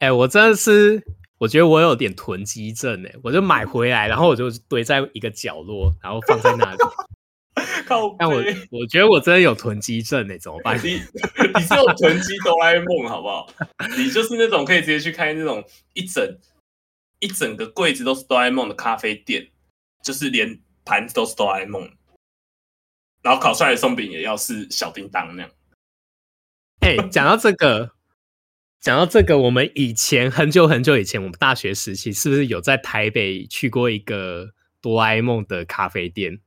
[0.00, 1.02] 哎，我真的是。
[1.38, 6.78] 我觉得我有点囤积症诶，我就买回来，然后我就堆在一个角落，然后放在那里。
[7.86, 8.14] 靠！
[8.18, 8.36] 但我
[8.70, 10.76] 我觉得我真的有囤积症诶，怎么办？
[10.78, 10.94] 你
[11.54, 13.48] 你是有囤积哆啦 A 梦好不好？
[13.96, 16.38] 你就是那种可以直接去开那种一整
[17.20, 19.48] 一整个柜子都是哆啦 A 梦的咖啡店，
[20.04, 21.90] 就是连盘子都是哆啦 A 梦，
[23.22, 25.50] 然后烤出来的松饼也要是小叮当那样。
[26.80, 27.97] 哎，讲到这个。
[28.80, 36.40] 讲到这个，我们以前很久很久以前，我们大学时期是不是有在台北去过一个哆啦 A 梦的咖啡店？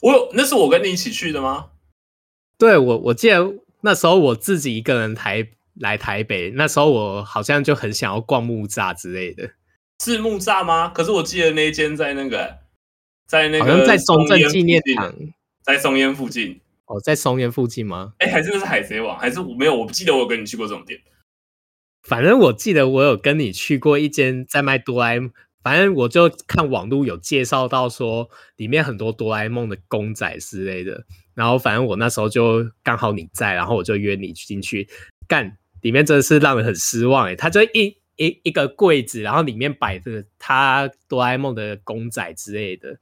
[0.00, 1.70] 我有，那是我跟你一起去的吗？
[2.58, 9.50] 对，我我记得那时候我自己一个人台来台北，那时候我好像就很想要逛木栅之类的。
[10.02, 10.88] 是木栅吗？
[10.88, 12.58] 可是我记得那一间在那个
[13.28, 15.14] 在那个好像在中正纪念堂，
[15.62, 16.60] 在松烟附近。
[16.92, 18.12] 哦，在松烟附近吗？
[18.18, 19.18] 哎、欸，还是那是海贼王？
[19.18, 19.74] 还是我没有？
[19.74, 21.00] 我不记得我有跟你去过这种店。
[22.02, 25.30] 反正我记得我有跟你去过一间在卖哆啦 A 梦，
[25.62, 31.04] 反正我就看网络有介绍到说里面很多哆啦 A 梦的公仔之类的。
[31.34, 34.86] 然后反正我那时候就刚好你在，然后我就约你进去
[35.26, 35.56] 干。
[35.80, 42.98] 里面真的是让人很失望哎，它就一一一个柜子，然后里面摆着他哆啦 A 梦的公仔之类的。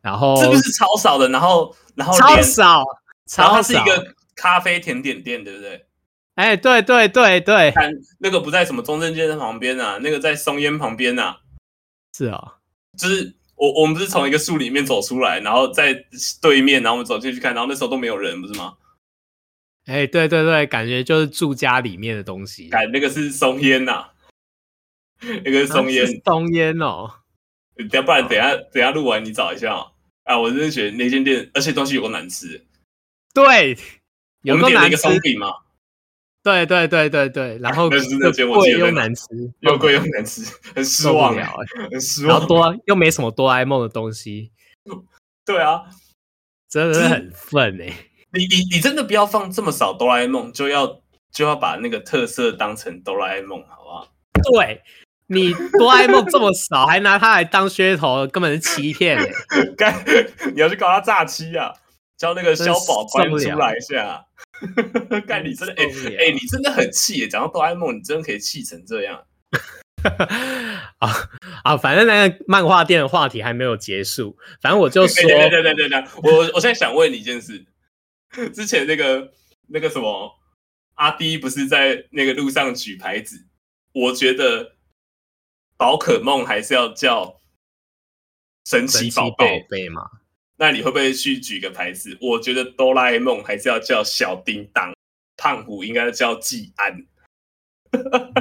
[0.00, 1.28] 然后是不是超少的？
[1.30, 2.84] 然后然后超少。
[3.36, 5.86] 然后它是一个咖啡甜点店，对不对？
[6.34, 7.72] 哎、欸，对对对对，
[8.18, 11.38] 那个不在什么中正街的旁边啊，那个在松烟旁边啊。
[12.12, 12.52] 是啊、哦，
[12.98, 16.04] 就是我我们不是从一个树里面走出来，然后在
[16.42, 18.74] 对面，然后我们走进去看，然后那时候都没有人，不是吗？
[19.86, 22.68] 哎、欸，对对对，感觉就是住家里面的东西。
[22.72, 24.06] 哎，那个是松烟呐，
[25.44, 27.10] 那个是松烟，松烟哦。
[27.76, 29.86] 等下，不然等下等下录完你找一下啊。
[30.24, 32.64] 啊，我真的觉得那间店，而且东西有够难吃。
[33.34, 33.76] 对，
[34.42, 35.48] 有个难吃吗？
[36.42, 37.88] 对对对对对，然后
[38.38, 39.24] 又贵又难吃，
[39.60, 40.42] 又贵又难吃，
[40.74, 41.52] 很失望啊，
[41.90, 42.38] 很失望。
[42.38, 44.52] 然后多又没什么哆啦 A 梦的东西，
[45.44, 45.84] 对啊，
[46.68, 47.86] 真的是很愤哎！
[48.32, 51.00] 你你你真的不要放这么少哆啦 A 梦，就要
[51.32, 54.08] 就要把那个特色当成哆啦 A 梦，好不好？
[54.52, 54.82] 对，
[55.28, 59.32] 你哆啦 A 梦这么少，还拿它来当噱头，根本是欺骗哎！
[59.78, 60.04] 干，
[60.54, 61.72] 你要去搞他诈欺啊！
[62.24, 64.24] 叫那个小宝关出来一下，
[65.28, 67.28] 干你真的哎哎、欸欸，你真的很气耶！
[67.28, 69.26] 讲到哆啦 A 梦，你真的可以气成这样
[71.00, 71.10] 啊
[71.64, 71.76] 啊！
[71.76, 77.62] 反正那个漫画店的话题还没有结束，反正我就 说，对对对对对，我我现在想问你一件事，
[78.54, 79.30] 之前那个
[79.68, 80.34] 那个什么
[80.94, 83.44] 阿滴不是在那个路上举牌子？
[83.92, 84.76] 我觉得
[85.76, 87.38] 宝可梦还是要叫
[88.64, 89.30] 神奇宝
[89.68, 90.08] 贝嘛。
[90.56, 92.16] 那你会不会去举个牌子？
[92.20, 94.94] 我觉得哆啦 A 梦还是要叫小叮当，
[95.36, 97.06] 胖虎应该叫季安。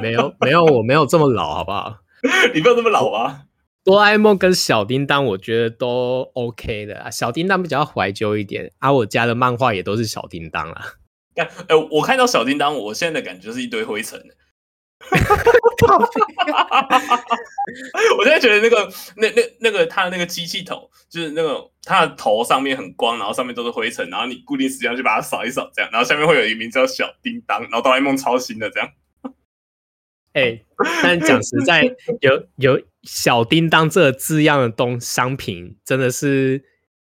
[0.02, 2.00] 没有没有，我没有这么老，好不好？
[2.54, 3.46] 你没有这么老啊？
[3.84, 7.12] 哆啦 A 梦跟小叮当，我觉得都 OK 的。
[7.12, 10.86] 小叮当比较怀旧一点，而、啊、我家的漫画也都是小叮当啊。
[11.36, 14.24] 哎、欸，我看到小叮当，我现在的感觉就是一堆灰尘。
[18.18, 28.90] 我现在觉得那个那那那个他的那个机器头，就是那个他的头上面很光，然后上面都是灰尘，然后你固定时间去把它扫一扫，这样，然后下面会有一个名叫小叮当，然后哆啦 A 梦超新的这样。
[30.34, 30.66] 哎、欸，
[31.04, 31.84] 但讲实在，
[32.22, 36.64] 有有小叮当这个字样的东商品，真的是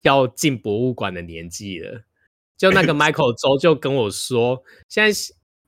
[0.04, 2.04] 要进博物馆的年纪了。
[2.58, 5.20] 就那个 Michael 周就跟我说，现在。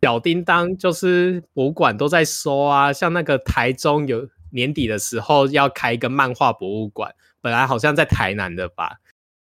[0.01, 8.99] 小叮当就是博物馆都在收啊，像那个台中有年底的时候要开一个漫画博物馆，本来好像在台南的吧，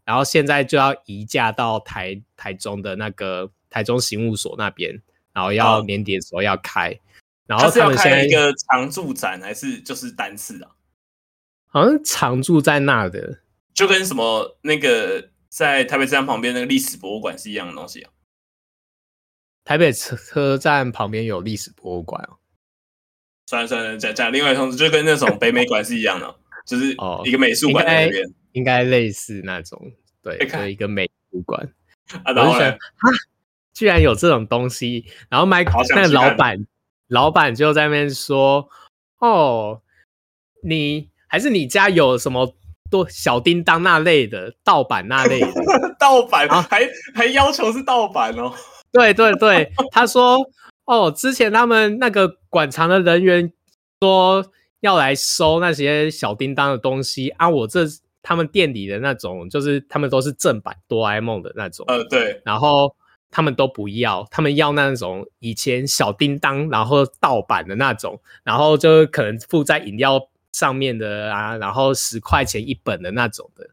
[0.05, 5.03] 然后现在就要移驾到台台中的那个台中刑务所那边，
[5.35, 6.91] 然后要年底的时候要开。
[6.91, 6.99] 哦、
[7.47, 10.71] 然后他们现在是要开一个常驻展还是就是单次啊？
[11.67, 13.41] 好像常驻在那的，
[13.75, 18.11] 就跟什么那个在台北车站旁边那个历史博物馆是一样的东西啊。
[19.69, 22.39] 台北车车站旁边有历史博物馆哦。
[23.45, 29.79] 算了算了，讲讲另外一种，就跟那种北美馆是一样的， 就是一个美术馆那边，应该类似那种，
[30.23, 30.39] 对，
[30.73, 31.71] 一个美术馆。
[32.25, 32.71] 啊，然后呢？
[32.71, 32.79] 啊，
[33.75, 35.05] 居然有这种东西！
[35.29, 35.63] 然后麦
[35.95, 36.67] 那老板，
[37.09, 38.71] 老板就在那边说
[39.21, 39.83] ：“哦，
[40.63, 42.57] 你还是你家有什么
[42.91, 45.53] 多小叮当那类的盗版那类的
[46.01, 48.55] 盗版，还还要求是盗版哦。”
[48.99, 50.39] 对对对，他说
[50.87, 53.53] 哦，之前他们那个馆藏的人员
[54.01, 54.45] 说
[54.81, 57.85] 要来收那些小叮当的东西啊，我这
[58.23, 62.97] 他们店里的那种，就是他们都是正版哆啦 A 梦的那种，呃对，然后
[63.31, 70.21] 他们都不要，他们要那种以前小叮当然后盗版的那种，然后就可能附在饮料
[70.53, 73.71] 上面的啊，然后十块钱一本的那种的，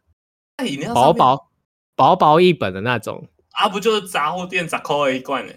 [0.94, 1.48] 薄薄
[1.96, 3.28] 薄薄一本的那种。
[3.56, 5.56] 啊，不就是杂货店十块一罐的，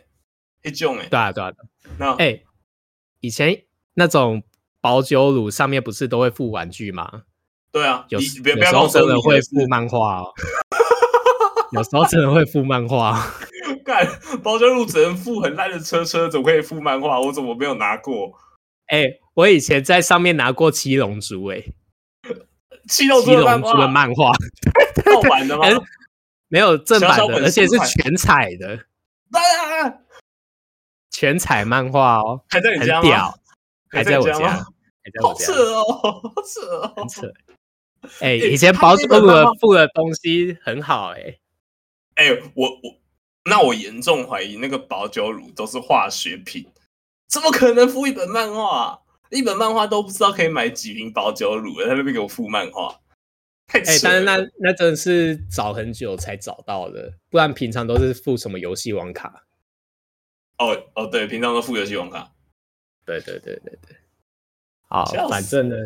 [0.63, 1.09] 一种诶。
[1.11, 1.53] 对啊，对啊，
[1.99, 2.45] 那哎、欸，
[3.21, 4.43] 以前那种
[4.81, 7.23] 保酒乳上面不是都会附玩具吗？
[7.73, 10.33] 对啊，有 有时候真的会附漫画哦。
[11.73, 13.21] 有时候真的会附漫画。
[13.85, 14.07] 干，
[14.43, 17.21] 保久乳只能附很烂的车车，怎么可以附漫画？
[17.21, 18.33] 我怎么没有拿过？
[18.87, 21.63] 哎、欸，我以前在上面拿过七龙珠，哎，
[22.89, 24.33] 七龙珠的漫画，
[25.05, 25.67] 盗版的吗？
[26.49, 28.85] 没有正版的，而且是全彩的，
[29.33, 29.95] 啊、
[31.11, 33.09] 全彩漫画哦，还在你家吗？
[33.09, 33.39] 屌，
[33.91, 37.33] 还在我家，还在我家，好扯哦，好扯哦，很扯。
[38.21, 41.41] 哎、欸，以前保久乳附的东西很好、欸，
[42.15, 42.97] 哎，哎，我我，
[43.45, 46.67] 那我严重怀疑那个保酒乳都是化学品，
[47.29, 49.03] 怎么可能付一本漫画？
[49.31, 52.99] 一本漫画都不知道可以买几瓶保酒乳，他那边给我付漫画。
[53.69, 59.45] 哎、欸，但是那那真的是找很久才找到的，不然平常都是付什么游戏网卡。
[60.59, 62.33] 哦哦，对，平常都付游戏网卡。
[63.05, 63.97] 对对对对对。
[64.89, 65.77] 好，反正呢，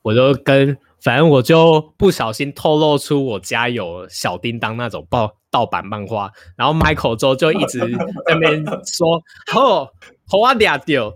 [0.00, 7.86] 我就跟，反正我就不小心透露出我家有小叮当那种盗盗版漫画，然后 Michael 之后就一直在
[8.28, 9.22] 那边 说
[9.54, 9.92] ：“哦，
[10.26, 11.14] 好啊，俩丢，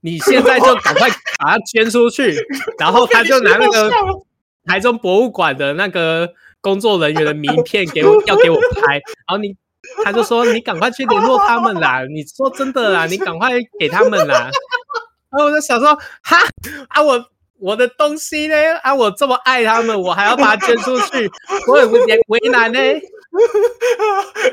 [0.00, 2.34] 你现在就赶快把它捐出去。
[2.80, 3.90] ”然后他就拿那个。
[4.68, 6.28] 台中博物馆的那个
[6.60, 9.56] 工作人员的名片给我，要给我拍，然后你
[10.04, 13.50] 他就说，你赶快去联络他们啦，你说真的啦， 你赶快
[13.80, 14.50] 给他们啦。
[15.30, 16.38] 然后我就想说，哈
[16.88, 17.24] 啊我
[17.58, 18.54] 我的东西呢？
[18.82, 21.30] 啊我这么爱他们，我还要把它捐出去，
[21.68, 22.78] 我很为为难呢。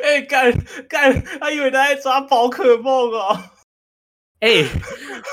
[0.04, 0.54] 哎干
[0.88, 3.38] 干，他以为他在抓宝可梦哦。
[4.42, 4.66] 哎、欸，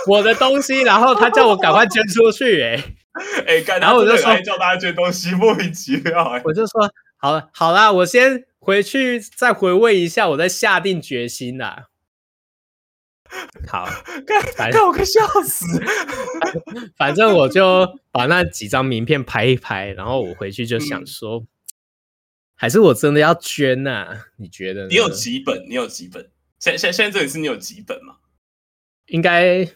[0.06, 2.84] 我的东西，然后他叫我赶快捐出去、欸，哎。
[3.46, 6.42] 哎、欸，然后我就说叫大家捐东西，莫名其妙、欸。
[6.44, 11.88] 我就说好了，好啦，我先回去再回味一下，我再下定决心啦。
[13.66, 13.87] 好，
[14.27, 15.64] 看，看我快笑死。
[16.96, 21.46] 反正我就把那几张名片拍一拍，然后我回去就想说，嗯、
[22.55, 24.27] 还是我真的要捐呐、啊？
[24.37, 24.87] 你觉得？
[24.88, 25.64] 你有几本？
[25.68, 26.31] 你有几本？
[26.59, 28.16] 现现现在这里是你有几本吗？
[29.07, 29.66] 应该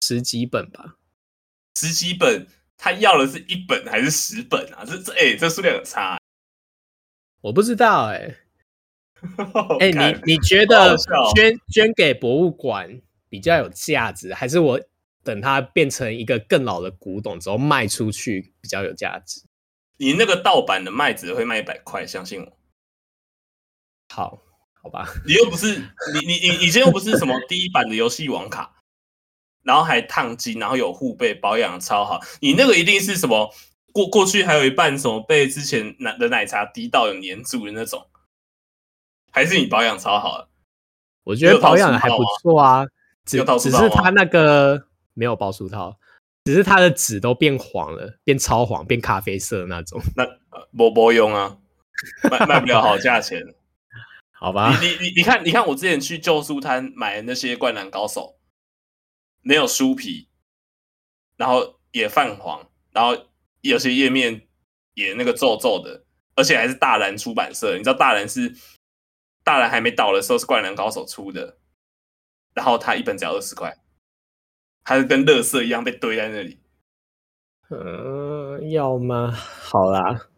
[0.00, 0.96] 十几本吧。
[1.76, 2.46] 十几本。
[2.76, 4.84] 他要的是一本还是十本啊？
[4.84, 6.18] 这这哎、欸，这数量有差、欸，
[7.40, 8.38] 我不知道哎、欸。
[9.80, 10.96] 哎、欸， 你你觉得
[11.34, 14.80] 捐捐给博物馆比较有价值，还是我
[15.22, 19.42] 等它变成一个更老的古董之后卖出去比较有价值？
[19.96, 22.58] 你那个盗版的卖只会卖一百块，相信我。
[24.12, 24.42] 好，
[24.82, 25.08] 好吧。
[25.24, 28.73] 你又不是你你你以前又不是什么第一版的游戏王卡。
[29.64, 32.20] 然后还烫金，然后有护背，保养超好。
[32.40, 33.52] 你那个一定是什么
[33.92, 38.06] 过过去还有一半什么被之前奶的奶茶滴到有粘住的那种，
[39.32, 40.48] 还是你保养超好的？
[41.24, 42.86] 我觉得保养的还不错啊，
[43.24, 45.96] 只只是它那个没有包书套，
[46.44, 49.98] 只是它的纸都变黄了，变超黄，变咖啡色那种。
[50.14, 50.26] 那
[50.70, 51.56] 没没用啊，
[52.30, 53.42] 卖卖不了好价钱。
[54.32, 58.36] 好吧，你你你你看你看我之前去旧书摊买的那些灌篮高手。
[59.44, 60.28] 没有书皮，
[61.36, 63.26] 然后也泛黄，然后
[63.60, 64.48] 有些页面
[64.94, 67.76] 也那个皱皱的，而且还是大蓝出版社。
[67.76, 68.52] 你知道大蓝是
[69.44, 71.58] 大蓝还没倒的时候是灌篮高手出的，
[72.54, 73.76] 然后它一本只要二十块，
[74.82, 76.58] 它是跟垃圾一样被堆在那里。
[77.70, 79.30] 嗯，要吗？
[79.30, 80.28] 好啦。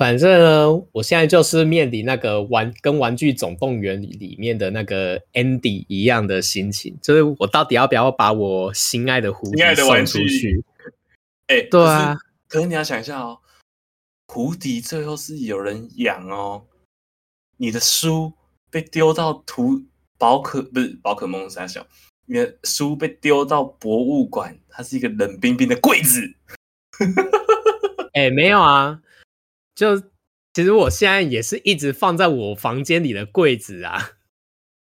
[0.00, 10.64] 反正呢，我现在就是面临那个玩跟《玩具总动员》里面的那个 Andy 一样的心情，就是我到底要不要把我心爱的蝴蝶送出去？
[11.48, 12.14] 哎、欸，对啊
[12.48, 13.40] 可，可是你要想一下哦，
[14.26, 16.64] 蝴蝶最后是有人养哦，
[17.58, 18.32] 你的书
[18.70, 19.82] 被丢到图
[20.16, 21.86] 宝可不是宝可梦三小，
[22.24, 26.22] 你的书被丢到博物馆，它是一个冷冰冰的柜子。
[28.16, 29.02] 哎、欸，没有啊。
[29.74, 29.98] 就
[30.52, 34.12] 其实我现在也是一直放在我房间里的柜子啊。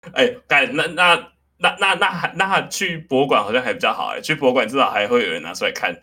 [0.15, 5.95] 哎，但那那那那那还那去博物馆好像还比较好哎，去博物馆至少还会有人拿出来看。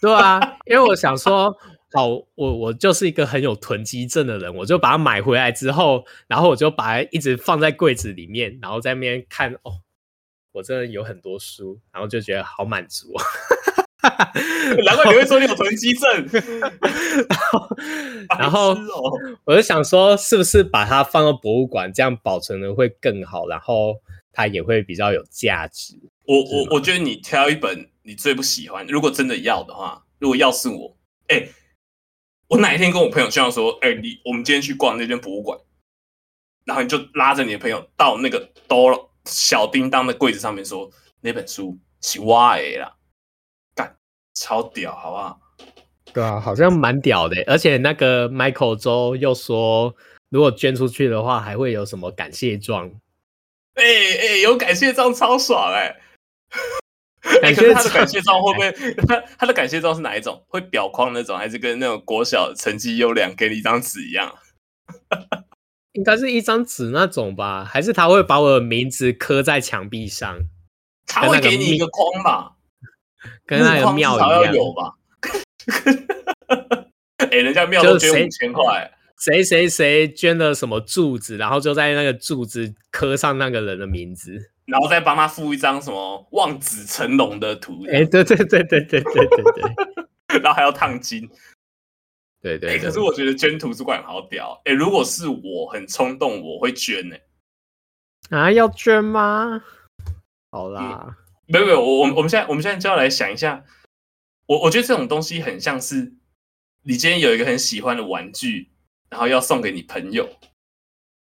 [0.00, 1.56] 对啊，因为我想说，
[1.92, 9.82] 好，我我就是一个很有囤积症的人，我就把它买回来之后，然后我就把它一直放在柜子里面，然后在那边看哦，
[10.52, 13.12] 我真的有很多书，然后就觉得好满足。
[14.84, 16.28] 难怪你会说你有囤积症，
[18.38, 18.76] 然后
[19.44, 23.96] 我就想说，是不是把它放到博物馆，这样保存的会更好，然后
[24.32, 25.98] 它也会比较有价值。
[26.24, 30.96] 我我我觉得你挑一本你最不喜欢，如果真的要的话，如果要是我，
[31.26, 31.48] 哎、欸，
[32.48, 35.58] 我哪一天跟我朋友这样说，哎、欸，你我们今天去逛那间博物馆，
[36.64, 40.88] 然后你就拉着你的朋友到那个哆小叮当的柜子上面说，
[41.20, 42.94] 那本书是我的啦。
[44.38, 45.40] 超屌，好不好？
[46.14, 47.36] 对啊，好像蛮屌的。
[47.46, 49.94] 而且那个 Michael 周又说，
[50.30, 52.90] 如果捐出去的话，还会有什么感谢状？
[53.74, 57.40] 哎、欸、哎、欸，有感谢状超爽 哎、欸！
[57.40, 58.72] 感谢、欸、他的感谢状会不会？
[59.06, 60.42] 他 他的感谢状是哪一种？
[60.48, 64.34] 会裱框那种，还是跟那种国小成绩优良给你一张纸一样？
[65.92, 67.64] 应该是一张纸那种吧？
[67.64, 70.38] 还是他会把我的名字刻在墙壁上？
[71.06, 72.52] 他会给你一个框吧？
[73.48, 74.92] 跟那个庙一样，有吧？
[77.16, 87.84] 哎、欸，人家庙都捐五千块，谁谁谁捐了什么柱子，然后就在那个柱子刻上那个人的名字，然后再帮他附一张什么望子成龙的图。
[87.88, 89.26] 哎、欸，对对对对对对对
[90.28, 91.28] 对， 然后还要烫金。
[92.40, 94.60] 对对，对，可是我觉得捐图书馆好屌。
[94.66, 97.16] 哎、欸，如果是我很冲动，我会捐呢、
[98.30, 98.36] 欸。
[98.36, 99.64] 啊，要捐吗？
[100.50, 101.16] 好啦。
[101.48, 103.64] 嗯没有没有，我我们我们现在我们现在就要来想一下，
[104.46, 106.14] 我我觉得这种东西很像是
[106.82, 108.70] 你今天有一个很喜欢的玩具，
[109.08, 110.28] 然后要送给你朋友，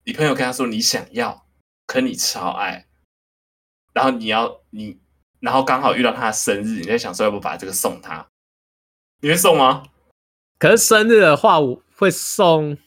[0.05, 1.47] 你朋友跟他说你想要，
[1.87, 2.85] 可你超爱，
[3.93, 4.99] 然后你要你，
[5.39, 8.27] 然后刚好遇到他的生日，你在想说要不把这个送他，
[9.21, 9.87] 你会送吗？
[10.59, 12.77] 可是生日的话，我会送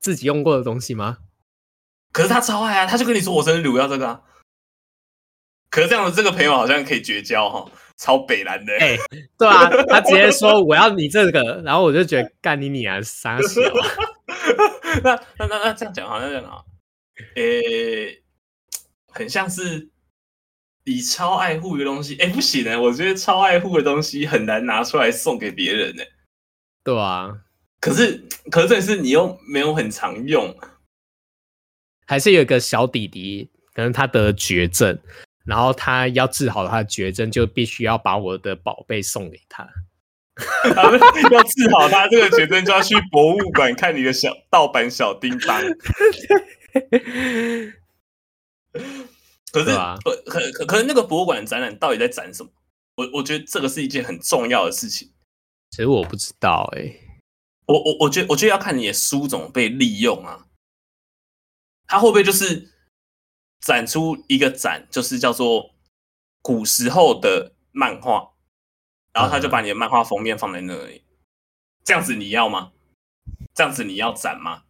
[0.00, 1.18] 自己用过的东西吗？
[2.10, 4.22] 可是他超爱啊，他就跟你说我生日礼物要这个啊。
[5.74, 8.72] 可是这样的，这个朋友好像可以绝交哈，超北蓝的。
[8.74, 8.98] 哎、欸，
[9.36, 13.60] 对啊，他直接说我要你这个，然后我就觉得干你你啊，傻小。
[15.02, 16.62] 那那那那这样讲好像这样啊，
[17.34, 18.22] 诶、欸，
[19.08, 19.90] 很像是
[20.84, 26.04] 你超爱护一个东西，哎、欸，不行呢，我觉得超爱护的东西很难拿出来送给别人呢。
[26.84, 27.36] 对啊，
[27.80, 30.56] 可是可是这是你又没有很常用，
[32.06, 34.96] 还是有一个小弟弟，可能他得绝症。
[35.44, 39.68] 然后他要治好他的绝症，就必须要把我的宝贝送给他。
[41.30, 45.62] 要治好他这个绝症，就要去博物馆看你的小盗版小叮当。
[49.52, 49.66] 可是，
[50.04, 52.50] 可可可是那个博物馆的展览到底在展什么？
[52.96, 55.12] 我我觉得这个是一件很重要的事情。
[55.70, 57.00] 其实我不知道哎、欸，
[57.66, 60.46] 我我我觉得我觉得要看你的书怎么被利用啊。
[61.86, 62.73] 他会不会就是？
[63.66, 65.74] 展出一个展，就是叫做
[66.42, 68.32] 古时候的漫画，
[69.12, 71.02] 然后他就把你的漫画封面放在那里，
[71.82, 72.72] 这样子你要吗？
[73.54, 74.64] 这样子你要展吗？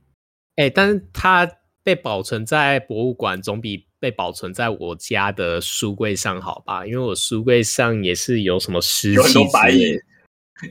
[0.57, 1.51] 哎、欸，但是它
[1.83, 6.87] 被保存在博物馆，总比被保存在我家的书柜上好吧？
[6.87, 9.99] 因为我书柜上也是有什么湿气，有白蚁，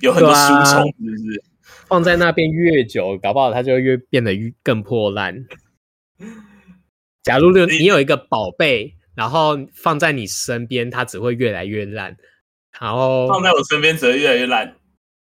[0.01, 1.43] 有很多书虫，是不是？
[1.87, 5.45] 放在那边越久，搞不好它就越变得越更破烂。
[7.23, 12.17] 假如你有一个宝贝，然后放在你身边，它只会越来越烂。
[12.79, 14.75] 然后放在我身边只会越来越烂。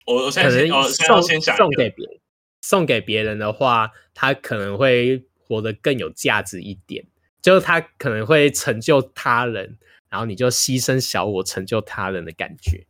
[0.05, 2.19] 我我现在先可能送先想送给别人，
[2.61, 7.05] 送给别人的话，它可能会活得更有价值一点。
[7.41, 9.77] 就是它可能会成就他人，
[10.09, 12.85] 然后你就牺牲小我成就他人的感觉。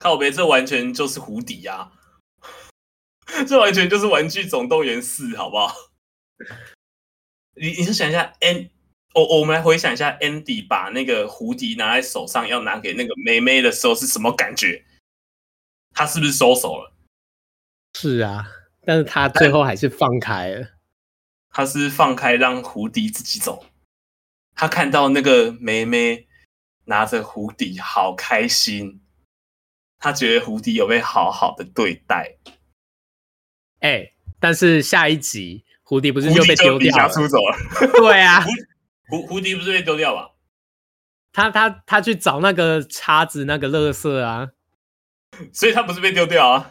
[0.00, 1.92] 靠别， 这完全就是胡迪啊！
[3.46, 5.72] 这完全就是《玩具总动员四》，好不好？
[7.54, 8.70] 你你是想一下，N，
[9.14, 14.84] 我我们来回想一下，Andy 把那个胡迪拿在手上，要拿给那个妹妹的时候是什么感觉？
[15.94, 16.92] 他是不是收手了？
[17.94, 18.46] 是啊，
[18.86, 20.66] 但是他最后还是放开了。
[21.50, 23.66] 他是放开让胡迪自己走。
[24.54, 26.26] 他看到那个妹妹
[26.86, 29.02] 拿着胡迪，好开心。
[29.98, 32.38] 他觉得胡迪有被好好的对待。
[33.80, 37.06] 哎、欸，但是下一集胡迪不是就被丢掉了？
[37.10, 37.56] 出走了。
[37.92, 38.42] 对啊，
[39.10, 40.30] 胡胡迪不是被丢掉吧？
[41.34, 44.52] 他他他去找那个叉子，那个乐色啊，
[45.52, 46.70] 所以他不是被丢掉啊，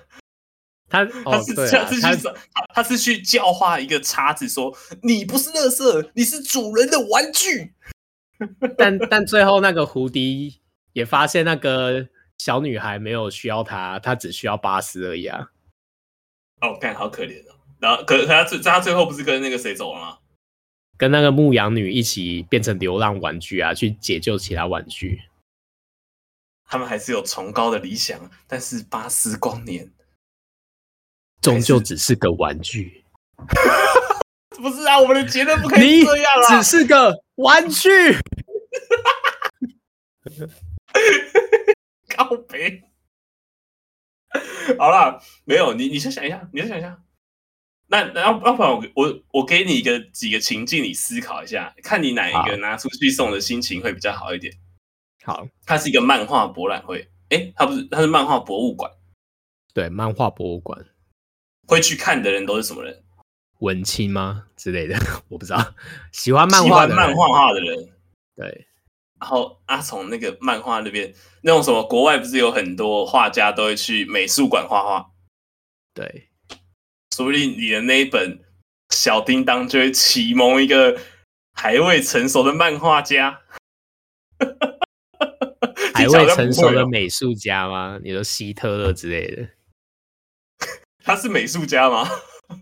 [0.89, 7.75] 他、哦、他是他是去找他，他是去教化一个叉子，说你不是乐色，你是主人的玩具。
[8.75, 10.61] 但但最后那个胡迪
[10.93, 12.07] 也发现那个
[12.39, 15.49] 小女孩没有需要他，他只需要巴斯而已啊。
[16.61, 17.60] 哦，看好可怜哦。
[17.81, 20.17] 然后可可他最他最后不是跟那个谁走了吗？
[20.97, 25.19] 跟那个牧羊女一起变成流浪玩具啊，去解救其他玩具。
[26.65, 29.91] 他们还是有崇高的理想，但是巴斯光年
[31.41, 33.03] 终究只是个玩具。
[34.61, 36.61] 不是啊，我们的结论不可以这样啊！
[36.61, 37.89] 只是个玩具。
[42.15, 42.83] 告别。
[44.77, 47.01] 好了，没有你，你先想一下，你先想一下。
[47.91, 54.53] 那那要要不然我我我给你一个几个情境，你思考一下，看你哪一个拿出去送的心情会比较好一点。
[55.23, 58.89] 好，它是一个漫画博览会，哎、欸，它不是，它是漫画博物馆。
[59.73, 60.85] 对，漫画博物馆
[61.67, 63.03] 会去看的人都是什么人？
[63.59, 64.95] 文青吗之类的？
[65.27, 65.75] 我不知道。
[66.13, 67.89] 喜欢漫画、漫画画的人。
[68.37, 68.67] 对。
[69.19, 75.11] 然后阿从那个漫画那边，那种什么国外不是有很多画家都会去美术馆画画？
[75.93, 76.29] 对。
[77.15, 78.39] 说不定你的那一本
[78.89, 80.99] 小叮当就会启蒙一个
[81.53, 83.41] 还未成熟的漫画家，
[85.93, 87.99] 还未成熟的美术家吗？
[88.03, 89.49] 你说希特勒之类的？
[91.03, 92.07] 他是美术家吗？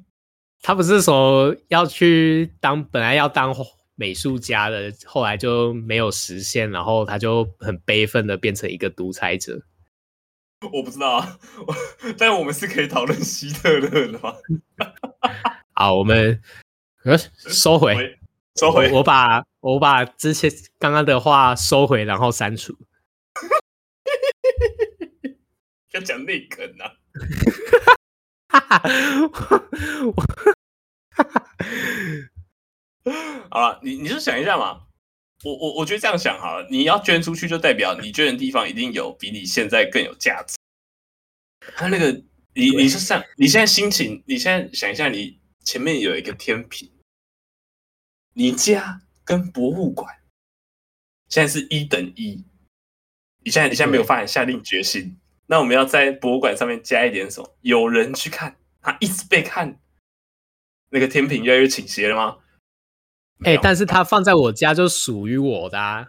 [0.61, 3.55] 他不是说要去当，本来要当
[3.95, 9.61] 美术家的，后来就没有实现，然后他就很悲愤的变成一个独裁者。
[10.73, 11.39] 我不知道啊，
[12.19, 14.35] 但我们是可以讨论希特勒的吗？
[15.73, 16.41] 好，我们
[17.05, 18.19] 呃收回，
[18.55, 22.77] 收回，我，我把我把之前刚刚的话收回，然后删除。
[25.91, 26.91] 要讲内梗啊！
[33.49, 34.81] 好了，你你就想一下嘛。
[35.43, 40.57] 我我我觉得这样想好了，你要捐出去，就代表你捐的地方一定有比你现在更有价值。
[41.75, 42.11] 他那个，
[42.53, 46.91] 你你是上你现在心情，你现在想一下，你前面有一个天平，
[48.33, 50.13] 你家跟博物馆
[51.29, 52.43] 现在是一等一。
[53.45, 57.57] 你现在你现在没有发现下定决心，那我们要在博物馆上面加一点什么？
[57.61, 59.79] 有人去看，他一直被看，
[60.89, 62.39] 那个天平越来越倾斜了吗？
[63.43, 66.07] 哎、欸，但是它放在我家就属于我的，啊，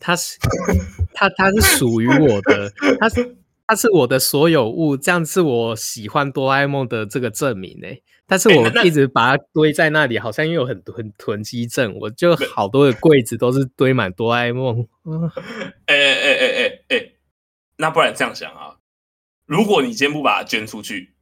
[0.00, 0.38] 它是
[1.14, 3.36] 它它是属于我的，它是
[3.66, 7.88] 它是我的所有物，这样是我喜欢哆啦 A 梦的这个证明呢。
[8.26, 14.86] 但是我一直把它堆在那里，好像又有很多很囤积症，我就好多的柜子都是堆满哆啦 A 梦。
[15.86, 17.12] 哎哎哎哎哎哎，
[17.76, 18.76] 那不然这样想啊，
[19.46, 21.14] 如果你今天不把它捐出去，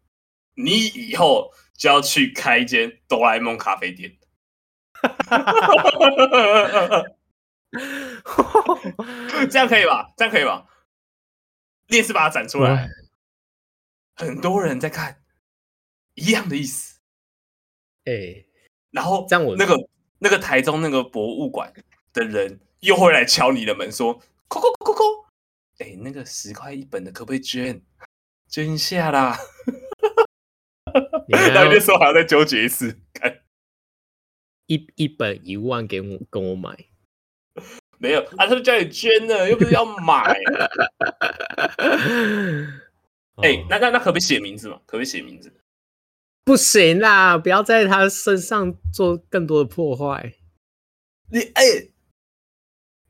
[0.55, 4.17] 你以后就要去开一间哆啦 A 梦咖啡店。
[9.51, 10.15] 这样可以吧？
[10.17, 10.67] 这样可以吧？
[11.89, 12.89] 你也是把它展出来，
[14.15, 15.23] 很多人在看，
[16.15, 17.01] 一样的意思。
[18.05, 18.49] 哎、欸，
[18.91, 19.77] 然后这样我那个
[20.19, 21.73] 那个台中那个博物馆
[22.13, 24.15] 的人又会来敲你的门，说
[24.49, 25.05] ：“扣扣扣扣扣！
[25.79, 27.83] 哎、欸，那个十块一本的可不可以捐？
[28.49, 29.39] 捐一下啦！”
[31.29, 33.43] 然后那时候还要再纠结一次，看。
[34.67, 36.77] 一一本一万给我跟我买，
[37.99, 38.47] 没有啊？
[38.47, 40.37] 他是叫你捐的，又不是要买。
[43.43, 44.77] 哎、欸，那那那可不可以写名字嘛？
[44.87, 45.53] 可不可以写名字？
[46.45, 47.37] 不行啦！
[47.37, 50.35] 不要在他身上做更多的破坏。
[51.31, 51.91] 你哎、欸，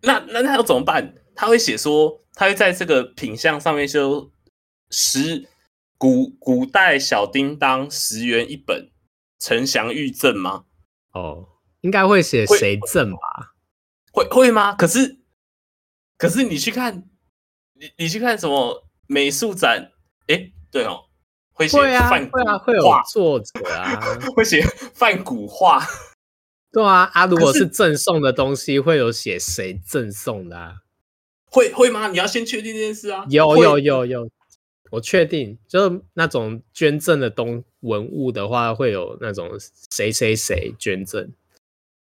[0.03, 1.15] 那那那要怎么办？
[1.35, 4.33] 他会写说，他会在这个品相上面修
[4.91, 5.47] 十
[5.99, 8.91] 古古代小叮当十元一本，
[9.39, 10.65] 陈祥玉赠吗？
[11.17, 11.49] 哦，
[11.81, 13.55] 应该会写谁赠吧？
[14.12, 14.75] 会会，吗？
[14.75, 15.19] 可是
[16.17, 17.05] 可是你去看，
[17.75, 19.93] 你你去看什么美术展？
[20.29, 21.05] 哎，对哦，
[21.53, 22.09] 会写会啊，
[22.59, 24.01] 会有作者啊，
[24.35, 24.62] 会写
[24.95, 25.83] 范古画。
[26.73, 30.75] 对啊，啊，如果是赠送的东西，会有写谁赠送的啊？
[31.51, 32.09] 会会吗？
[32.09, 33.25] 你要先确定这件事啊。
[33.31, 34.29] 有有有有，
[34.91, 39.51] 我确定，就那种捐赠的东文物的话，会有那种
[39.91, 41.32] 谁谁谁捐赠。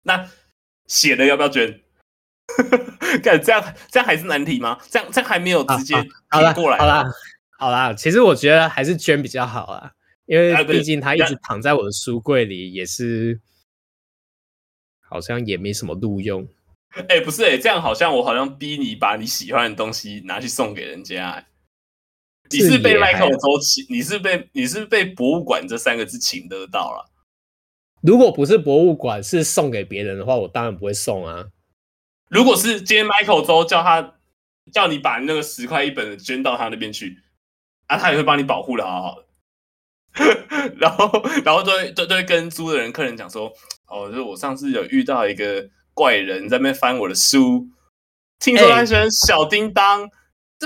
[0.02, 0.28] 那
[0.86, 1.80] 写的要不要捐？
[3.22, 4.78] 看这样这样还是难题吗？
[4.90, 5.94] 这样这样还没有直接
[6.30, 6.84] 贴过来好。
[6.84, 7.04] 好啦
[7.58, 9.94] 好啦，其实我觉得还是捐比较好啦，
[10.26, 13.40] 因为毕竟他一直躺在我的书柜里，也是
[15.00, 16.46] 好像也没什么路用。
[16.90, 21.46] 哎、欸，不是哎、欸，这样好像我好像逼你把你喜欢的东西拿去送给人家、欸。
[22.50, 27.10] 你是被麦克周请，你是被你是被博物馆这三个字请得到了。
[28.02, 31.46] 如果不是博物馆，是送给别人的话，我当然不会送啊。
[32.28, 34.16] 如果是今天 Michael 周叫他
[34.70, 37.18] 叫你把那个十块一本的捐到他那边去，
[37.86, 39.24] 啊，他也会帮你保护的好好的。
[40.78, 41.10] 然后，
[41.44, 43.50] 然后都会都都会跟租的人客人讲说，
[43.88, 47.66] 哦，就是我上次有遇到一个怪人在那边翻我的书，
[48.38, 50.02] 听说他喜欢小叮当。
[50.02, 50.10] 欸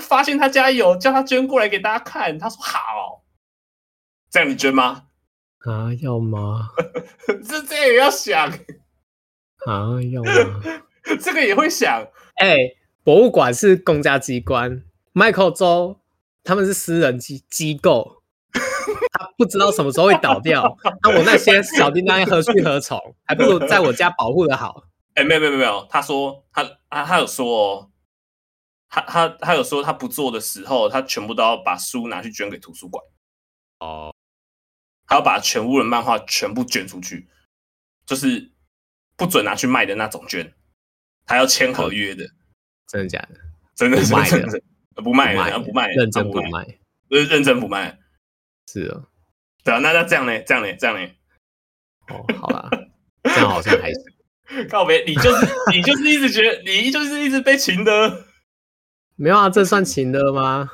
[0.00, 2.38] 是发现他家有，叫他捐过来给大家看。
[2.38, 3.24] 他说好，
[4.30, 5.06] 这样你捐吗？
[5.66, 6.68] 啊，要吗？
[7.44, 8.48] 这这也要想
[9.66, 10.62] 啊，要吗？
[11.20, 12.06] 这个也会想。
[12.36, 14.84] 哎、欸，博物馆是公家机关
[15.14, 15.98] ，Michael 周
[16.44, 18.22] 他们是私人机机构，
[18.52, 20.78] 他不知道什么时候会倒掉。
[21.02, 22.96] 那我那些小叮当何去何从？
[23.24, 24.84] 还不如在我家保护的好。
[25.14, 27.90] 哎、欸，没有没有没有，他说他啊，他有说哦。
[28.88, 33.04] 他他他有说他不做的时候，他全部都要把书拿去捐给图书馆。
[33.80, 34.14] 哦，
[35.06, 37.28] 他要把全屋的漫画全部捐出去，
[38.06, 38.50] 就是
[39.16, 40.54] 不准拿去卖的那种捐，
[41.26, 42.28] 他要签合约的。
[42.86, 43.40] 真的假的？
[43.76, 44.62] 真的是不卖的，
[45.02, 46.78] 不卖的，不卖，认真不卖，
[47.08, 47.98] 认认真不卖。
[48.66, 49.06] 是哦，
[49.62, 50.40] 对啊，那那这样呢？
[50.42, 50.74] 这样呢？
[50.76, 51.10] 这样呢？
[52.08, 52.68] 哦，好啦，
[53.22, 55.04] 这样好像还是告别。
[55.04, 58.24] 你就是你就是一直觉得你就是一直被情的。
[59.20, 60.70] 没有啊，这算情勒吗？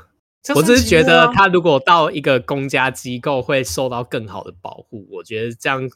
[0.46, 5.08] 啊、我只是觉得他如果到一个公家机构，会受到更好的保护。
[5.10, 5.90] 我觉得这样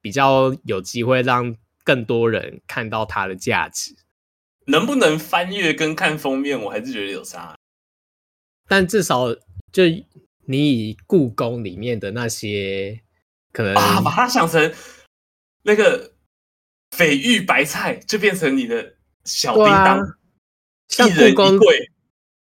[0.00, 1.54] 比较有机会让
[1.84, 3.94] 更多人看到它的价值。
[4.66, 7.54] 能不能翻阅跟看封面，我还是觉得有差。
[8.66, 9.32] 但至少
[9.70, 9.84] 就
[10.46, 13.00] 你以故宫里面的那些
[13.52, 14.72] 可能啊，把它想成
[15.62, 16.14] 那个
[16.90, 18.94] 翡玉白菜，就变成你的
[19.24, 20.16] 小叮当。
[20.90, 21.58] 像故宫，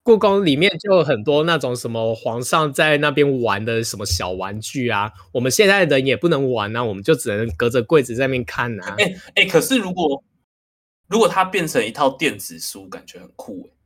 [0.03, 8.97] 故宫里面就有很多那种什么皇上在那边玩的什么小玩具啊，我们现在的人也不能玩啊，我们就只能隔着柜子在那边看啊。
[8.99, 10.25] 哎哎、欸欸，可是如果
[11.09, 13.77] 如果它变成一套电子书，感觉很酷哎。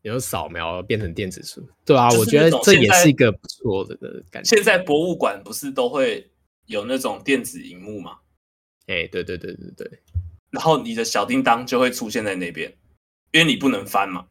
[0.00, 3.96] 有扫描变成电子书，对啊，我觉得这也是一个不错的
[4.32, 4.56] 感觉。
[4.56, 6.28] 现在博物馆不是都会
[6.66, 8.16] 有那种电子荧幕吗？
[8.88, 10.00] 哎、欸，对对对对对，
[10.50, 12.74] 然后你的小叮当就会出现在那边。
[13.32, 14.28] 因为你不能翻嘛，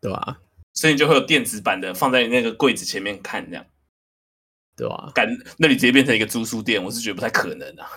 [0.00, 0.40] 对吧、啊？
[0.72, 3.66] 所以你就会有电子版的放在你那个柜子前面看，这样，
[4.76, 5.12] 对吧、啊？
[5.14, 7.90] 敢那里直接变成一个租书店，我是觉得不太可能啊。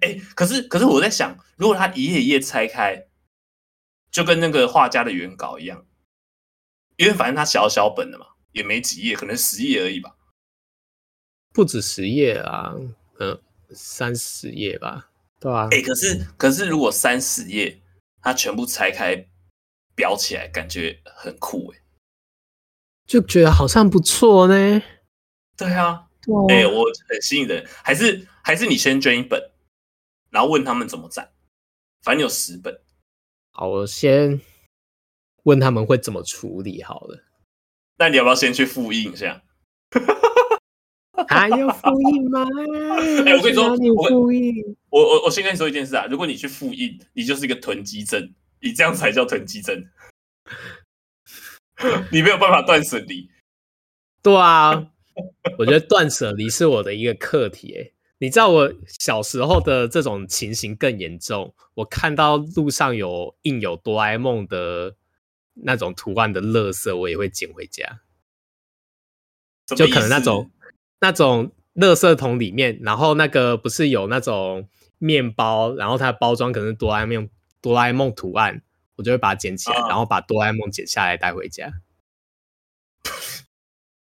[0.00, 3.06] 哎、欸，可是可是我在想，如果他一页一页拆开，
[4.10, 5.86] 就跟那个画家的原稿一样，
[6.96, 10.16] 因为反正他小小本的嘛，也没几页，可能十页而已吧，
[11.52, 12.74] 不止十页啊，
[13.18, 15.09] 嗯，三十页吧。
[15.40, 17.80] 对啊，哎、欸，可是可是，如果三十页，
[18.20, 19.16] 它全部拆开
[19.96, 21.80] 裱起来，感觉很酷哎，
[23.06, 24.82] 就觉得好像不错呢。
[25.56, 26.08] 对啊，
[26.50, 29.50] 哎、欸，我很吸引人，还是还是你先捐一本，
[30.28, 31.32] 然后问他们怎么展，
[32.02, 32.78] 反正有十本。
[33.52, 34.40] 好，我先
[35.44, 37.24] 问他们会怎么处理好了。
[37.96, 39.42] 那你要不要先去复印一下？
[41.28, 42.44] 还要复印吗？
[43.24, 44.54] 哎、欸，我跟你说，你复印，
[44.88, 49.84] 我我我先跟你说一件事啊，如果你去复印，你就是一个囤积症，你这样才叫囤积症，
[52.10, 53.30] 你没有办法断舍离。
[54.22, 54.90] 对啊，
[55.58, 57.74] 我觉得断舍离是我的一个课题。
[57.76, 64.96] 哎，你知道我小时候的这种情形更严重，我看到路上有印有哆啦 A 梦的
[65.54, 68.00] 那种图案的垃圾，我也会捡回家，
[69.76, 70.50] 就可能那种。
[71.00, 77.28] 那种垃圾桶里面，然后那个不是有那种面包，然后它的包装可能是哆啦 A 梦
[77.62, 78.62] 哆啦 A 梦图案，
[78.96, 81.72] 我就会把它捡起来，啊、然后把哆啦 A 梦剪下来带回家。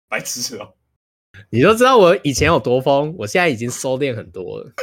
[0.09, 0.74] 白痴哦！
[1.51, 4.72] 你都知道我以前有多疯，我现在已经收敛很多了。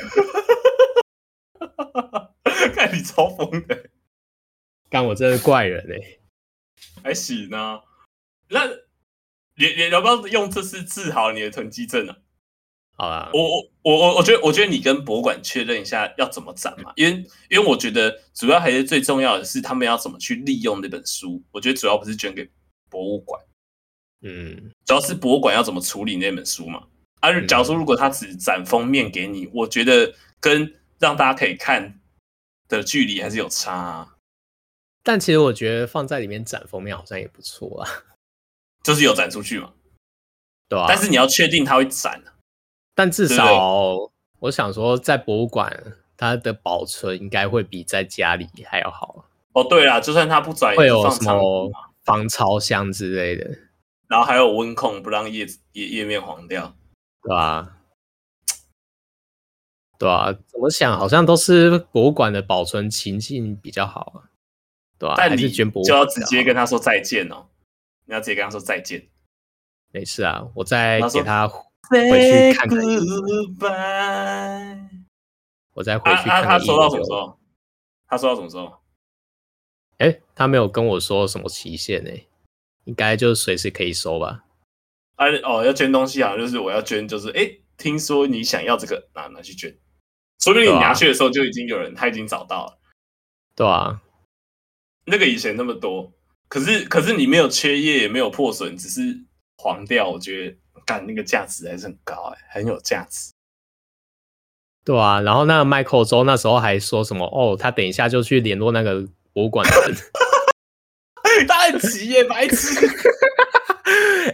[2.75, 3.89] 看你超疯的，
[4.89, 6.19] 干我真是怪人哎、欸！
[7.03, 7.81] 还行呢，
[8.49, 8.61] 那。
[9.55, 12.15] 你你要不要用这次治好你的囤积症啊？
[12.97, 21.41] 好啊，我我我我我觉得，我觉得你跟博物馆确认一下要怎么展嘛，因为因为我觉得主要还是最重要的是他们要怎么去利用那本书。
[21.51, 22.47] 我觉得主要不是捐给
[22.89, 23.41] 博物馆，
[24.21, 26.83] 嗯，主要是博物馆要怎么处理那本书嘛。
[27.21, 31.99] 而、啊、假如说如果他只展封面给你，我觉得跟让大家可以看
[32.67, 34.15] 的距离还是有差、啊。
[35.01, 37.89] 但其实我觉得放在里面展封面好像也不错啊，
[38.83, 39.71] 就是有展出去嘛，
[40.69, 40.87] 对吧、啊？
[40.87, 42.23] 但是你要确定它会展，
[42.95, 43.97] 但至少
[44.39, 49.25] 我想说，在博物馆它的保存应该会比在家里还要好。
[49.53, 51.71] 哦，对啦，就算它不展，会有什么
[52.03, 53.57] 防潮箱之类的，
[54.07, 56.75] 然后还有温控，不让页页页面黄掉，
[57.21, 57.77] 对吧、啊？
[59.99, 64.33] 对啊，怎么想好像都是博物馆的保存情境比较好啊。
[64.97, 67.45] 对啊，但你就要直接跟他说再见哦！
[68.11, 69.07] 你要直接跟他说再见。
[69.93, 71.61] 没事啊，我再给他回
[72.19, 72.77] 去看看。
[75.73, 76.43] 我再回去看看。
[76.43, 77.39] 他收到什么时候？
[78.09, 78.81] 他收到什么时候？
[79.99, 82.11] 哎，他没有跟我说什么期限呢？
[82.83, 84.43] 应该就随时可以收吧。
[85.15, 89.73] 啊哦，要捐东西啊，就是我要捐，就是哎，听说你想要这个，拿拿去捐。
[90.39, 92.77] 说不定你拿去的时候就已经有人，他已经找到了。
[93.55, 94.01] 对啊。
[95.05, 96.11] 那个以前那么多，
[96.51, 99.17] 可是可是你没有缺页，也没有破损，只是
[99.57, 100.09] 黄掉。
[100.09, 103.31] 我觉得干那个价值还是很高哎、欸，很有价值。
[104.83, 109.95] 对啊，然后那个 Michael 周那时候还说什么哦，他等一下就去联络那个博物馆的人。
[111.47, 112.85] 他很急耶，白痴！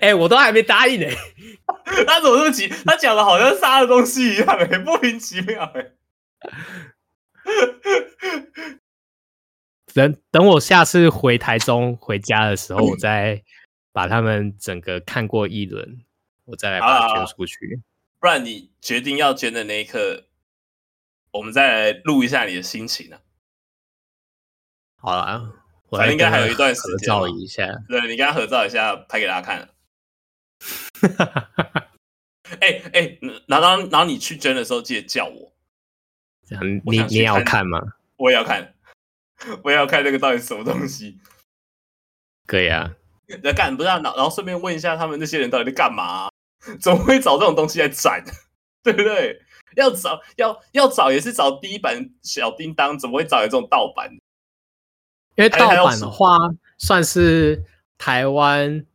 [0.02, 1.16] 哎、 欸，我都还没答应呢、欸，
[2.08, 2.68] 他怎么这么急？
[2.84, 5.94] 他讲的好像杀了东西一样哎、欸，莫名其妙哎、欸。
[9.98, 13.44] 等等，我下次回台中回家的时候，我再
[13.92, 16.06] 把他们整个看过一轮，
[16.46, 17.82] 我再来把它捐出去。
[18.20, 20.26] 不然你决定要捐的那一刻，
[21.32, 23.22] 我们再来录一下你的心情呢、啊？
[24.98, 25.52] 好了，
[25.90, 27.68] 我应该还有一段时间，合照一下。
[27.90, 29.68] 对，你跟他合照一下，拍给大家看。
[32.44, 35.52] 哎哎、欸欸，然后然后你去捐的时候，记得叫我。
[36.46, 37.82] 这样你你也要看吗？
[38.18, 38.76] 我也要看。
[39.64, 41.18] 我也要看那个到底是什么东西，
[42.46, 42.96] 可以啊。
[43.44, 44.00] 在干不是啊？
[44.04, 46.30] 然后顺便问一下他们那些人到底在干嘛、啊？
[46.80, 48.24] 怎么会找这种东西来展？
[48.84, 49.42] 对不对？
[49.76, 54.10] 要找要要找也是找第一版小叮当，怎么会找这种盗版？
[55.36, 56.38] 因为盗版的话，
[56.80, 57.64] 算是
[57.98, 58.86] 台湾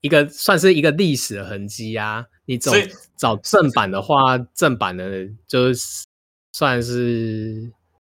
[0.00, 2.26] 一个算是一个历史的痕迹啊。
[2.46, 2.72] 你找
[3.16, 6.06] 找正版的话，正版的就是
[6.52, 7.70] 算是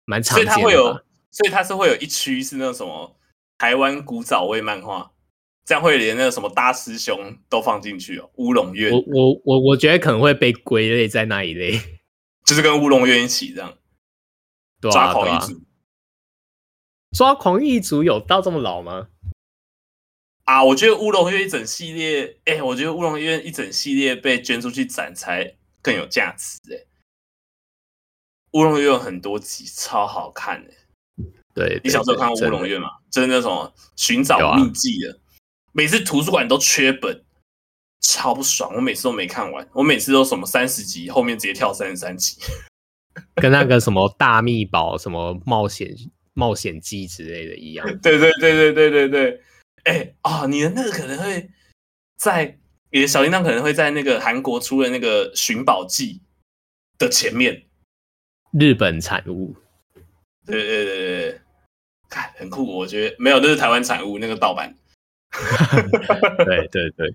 [0.04, 1.02] 蛮常见的吧。
[1.32, 3.16] 所以它是会有一区是那种什么
[3.58, 5.12] 台湾古早味漫画，
[5.64, 8.30] 这样会连那个什么大师兄都放进去哦。
[8.34, 11.80] 乌龙院，我我我我觉得可能会被归类在那一类，
[12.44, 13.78] 就是跟乌龙院一起这样。
[14.80, 15.62] 对啊，抓狂一族，
[17.12, 19.08] 抓狂一族有到这么老吗？
[20.44, 26.88] 啊，我觉得乌龙院一整系列，哎、欸，我觉得乌龙院一整系列被捐出去展才更有价值哎、欸。
[28.54, 30.81] 乌龙院有很多集，超好看哎、欸。
[31.54, 32.88] 对，对，你小时候看过乌龙院吗？
[33.10, 35.16] 就是那种寻找秘籍的，啊、
[35.72, 37.24] 每次图书馆都缺本，
[38.00, 38.74] 超不爽。
[38.74, 42.36] 我每次都没看完，我每次都什么三十集，后面直接跳三十三集，
[43.36, 45.94] 跟那个什么大秘宝、什么冒险
[46.34, 47.86] 冒险记之类的一样。
[48.00, 49.42] 对对对对对对对。
[49.84, 51.50] 哎、欸、啊、哦，你的那个可能会
[52.16, 52.58] 在
[52.90, 56.22] 你的小铃铛可能会在那个韩国出的那个寻宝记
[56.98, 57.66] 的前面，
[58.52, 59.56] 日本产物。
[60.46, 61.40] 对对对对对，
[62.12, 64.74] 看很酷，我觉得没有，那是台湾产物，那个盗版。
[66.44, 67.14] 对 对对，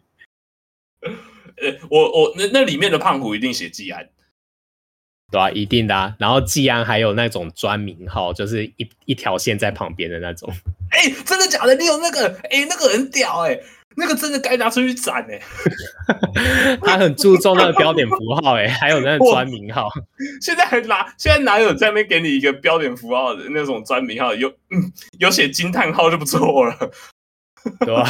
[1.62, 4.10] 呃，我我那那里面的胖虎一定写季安，
[5.32, 6.16] 对啊，一定的啊。
[6.18, 10.52] 然后季安还有那种专名号，就是一一条线在旁边的那种。
[10.90, 11.76] 哎、欸，真的假的？
[11.76, 12.28] 你有那个？
[12.50, 13.64] 哎、欸，那个很屌哎、欸。
[14.00, 19.90] 那个真的该拿出去斩哎、欸 他很注重那个标点符号哎、欸，还有那个专名号。
[20.40, 24.36] 现在还拿，现在哪有在那边给你一个标点符号的那种专名号？
[24.36, 26.92] 有嗯，有写惊叹号就不错了，
[27.80, 28.08] 对吧？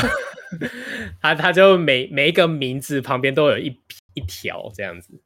[1.22, 3.80] 他他就每每一个名字旁边都有一
[4.14, 5.22] 一条这样子。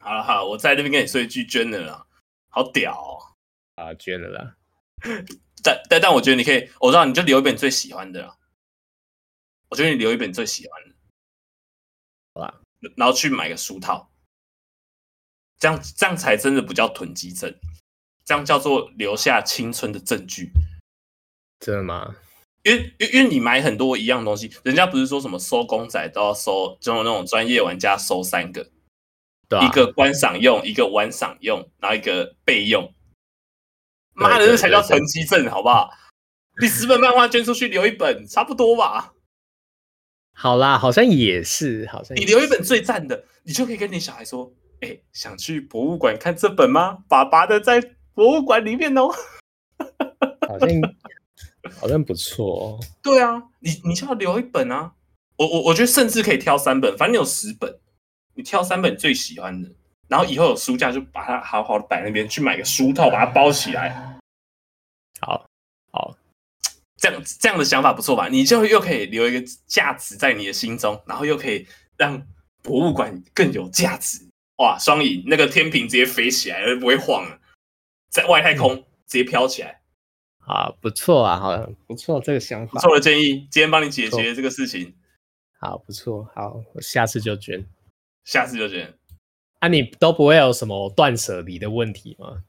[0.00, 2.06] 好了好，我在那边跟你说一句，捐了啦，
[2.48, 4.54] 好屌、喔、啊，捐了啦。
[5.62, 8.34] 但但但我觉得你可以，我知道你就留一本最喜欢的啦。
[9.72, 10.94] 我觉得你留一本最喜欢的，
[12.34, 12.60] 好吧，
[12.94, 14.12] 然后去买个书套，
[15.58, 17.58] 这样这样才真的不叫囤积症，
[18.22, 20.50] 这样叫做留下青春的证据。
[21.58, 22.14] 真的吗？
[22.64, 28.70] 因为因为因为你买很多一样东西，人家不是说什么收公仔都要收，就有那种专业玩家收三个，
[29.62, 32.94] 一个观赏用，一个玩赏用，然后一个备用。
[34.12, 35.90] 妈的，这才叫囤积症，好不好？
[36.60, 39.14] 你十本漫画捐出去，留一本，差不多吧？
[40.34, 46.98] 好啦，好像也是，好像你留一本最赞的，你就可以跟你小孩说：“哎、欸，想去博物馆看这本吗？
[47.08, 47.80] 爸爸的在
[48.14, 49.08] 博物馆里面哦。
[50.48, 50.68] ”好像
[51.80, 52.80] 好像不错哦。
[53.02, 54.92] 对啊，你你就要留一本啊！
[55.36, 57.78] 我我我觉得甚至可以挑三本，反正你有十本，
[58.34, 59.70] 你挑三本最喜欢的，
[60.08, 63.90] 然后以后有书架就把它好好的摆那边，去买个书套把它包起来。
[65.20, 65.51] 好，好。
[67.02, 68.28] 这样这样的想法不错吧？
[68.28, 72.24] 你就又可以留一个价值在你的心中，然后又可以让
[72.62, 74.24] 博物馆更有价值。
[74.58, 75.24] 哇，双赢！
[75.26, 77.40] 那个天平直接飞起来，而不会晃了，
[78.08, 78.76] 在外太空
[79.08, 79.82] 直接飘起来。
[80.46, 81.56] 啊、嗯，不错啊，好，
[81.88, 82.74] 不错，这个想法。
[82.74, 84.94] 不错的建议，今天帮你解决这个事情。
[85.58, 87.66] 好，不错，好，我下次就捐，
[88.24, 88.96] 下次就捐。
[89.58, 92.44] 啊，你都不会有什么断舍离的问题吗？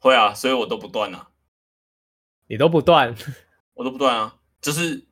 [0.00, 1.28] 会啊，所以我都不断啊。
[2.48, 3.14] 你都不断。
[3.74, 5.06] 我都不断啊，就是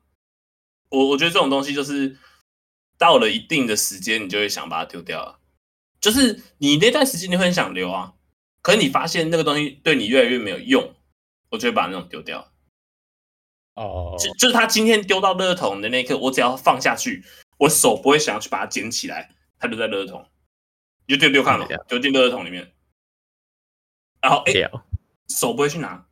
[0.89, 2.17] 我我觉得这种东西就是
[2.97, 5.39] 到了一定的时间，你就会想把它丢掉了。
[6.01, 8.13] 就是你那段时间你会很想留啊，
[8.61, 10.95] 可是你发现那个东西对你越来越没有用，
[11.49, 12.51] 我就会把那种丢掉。
[13.75, 17.23] 哦，就就是他今天丢到垃圾桶的那一刻，我只要放下去，
[17.57, 20.29] 我手不会想要去把它捡起来，它就在垃圾桶，
[21.07, 22.73] 你就丢丢看嘛，丢进垃圾桶里面。
[24.21, 24.53] 然后哎，
[25.27, 26.07] 手不会去拿，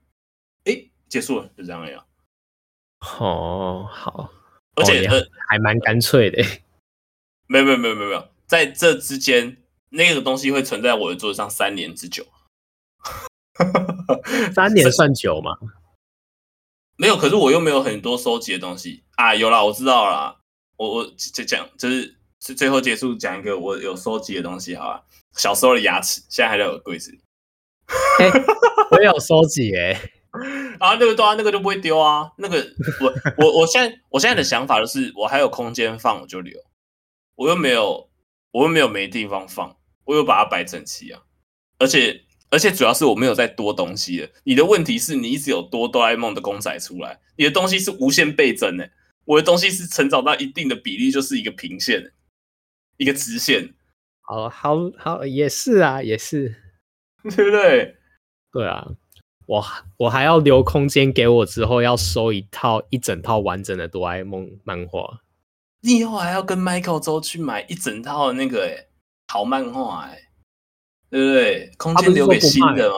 [0.65, 2.05] 哎，结束了，就这样了。
[3.01, 4.31] 哦，好，
[4.75, 5.13] 而且、哦、
[5.49, 6.43] 还蛮干脆的。
[7.47, 9.57] 没有没有没有没有没有，在这之间，
[9.89, 12.25] 那个东西会存在我的桌子上三年之久。
[14.55, 15.57] 三年算久吗？
[16.95, 19.35] 没有，可是我又没有很多收集的东西啊。
[19.35, 20.37] 有啦，我知道啦。
[20.77, 25.03] 我我就讲，就是是最后结束讲一个我有收集的东西，好吧？
[25.33, 27.19] 小时候的牙齿，现在还在我的柜子里。
[28.19, 28.31] 欸、
[28.91, 30.11] 我有收集哎、欸。
[30.79, 32.31] 啊，那个对啊，那个就不会丢啊。
[32.37, 32.65] 那个
[33.01, 36.57] 我我我现在我现在的想法就是，我还有空间放，我就留。
[37.35, 38.09] 我又没有，
[38.51, 41.21] 我又没有没地方放，我又把它摆整齐啊。
[41.79, 44.29] 而且而且主要是我没有再多东西了。
[44.43, 48.89] 你的问题是你一直有多哆啦 A 梦的公仔出来，你的东西是无限倍增的。
[49.25, 52.13] 我的东西是成长到一定的比例，就是一个平线，
[52.97, 53.73] 一个直线。
[54.21, 56.55] 好好好，也是啊，也是，
[57.23, 57.97] 对不对？
[58.51, 58.87] 对啊。
[59.51, 59.61] 我
[59.97, 65.19] 我还要留空间给我之后要收一套一整套完整的哆啦 A 梦漫画。
[65.81, 68.87] 你以后还要跟 Michael 周去买一整套的那个哎
[69.27, 70.17] 好漫画哎，
[71.09, 71.71] 对不对？
[71.77, 72.95] 空间留给新的吗？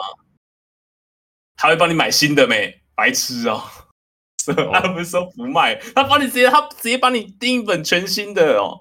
[1.56, 2.82] 他会帮你买新的没？
[2.94, 3.64] 白痴哦！
[4.46, 8.80] 他不是说不卖，他帮你直接他直接帮你订一本全新的哦。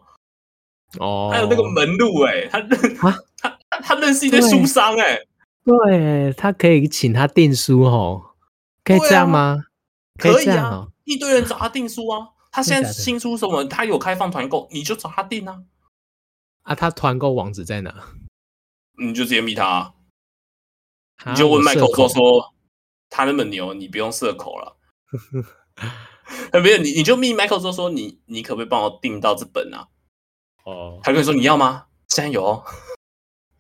[0.98, 5.18] 哦，还有那个门路哎，他认、啊、 他他他认识一堆书商哎。
[5.64, 8.34] 对，他可以请他订书哦，
[8.84, 9.64] 可以这样吗？
[10.18, 12.28] 啊、可以啊，一堆人找他订书啊。
[12.50, 13.64] 他现在新出什么？
[13.64, 15.62] 他有开放团购，你就找他订啊。
[16.62, 17.94] 啊，他团购网址在哪？
[18.98, 19.94] 你就直接密他、啊，
[21.26, 22.52] 你就问麦克说说
[23.08, 24.76] 他那么牛，你不用社口了。
[26.52, 29.88] 没有，你你就密麦克说说你你可不可以帮我订到这本啊？
[30.64, 31.86] 哦，他可以说你要吗？
[32.08, 32.64] 现在有、哦。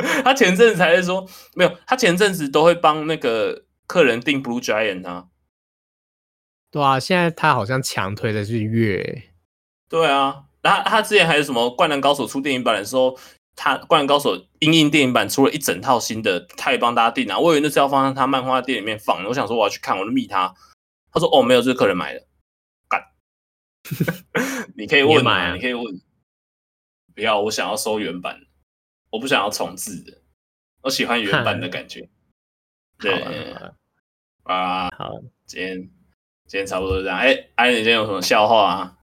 [0.24, 5.26] 他前阵子才在说没有，他前阵子都会帮那个客人订 Blue Giant 啊。
[6.70, 9.24] 对啊，现在他好像强推的是月。
[9.88, 13.18] 对啊，然后他之前还有什么《灌篮高手》出电影版的时候，
[13.54, 17.38] 他《灌篮高手》英印电影版出了一整套新的，他也帮大家订啊。
[17.38, 20.54] 我以为那是要放在他漫画店里面放，我想说我要去看，我就密他。
[21.12, 22.26] 他说：“哦，没有，这是客人买的。”
[22.88, 23.02] 干，
[24.74, 25.84] 你可以问买啊，你可以问。
[27.14, 28.40] 不要，我想要收原版。
[29.12, 30.22] 我不想要重置的，
[30.80, 32.08] 我喜欢原版的感觉。
[32.98, 33.12] 对
[34.44, 35.78] 啊，好，今天
[36.46, 37.18] 今天差不多这样。
[37.18, 38.98] 哎、欸，哎，你今天有什么笑话啊？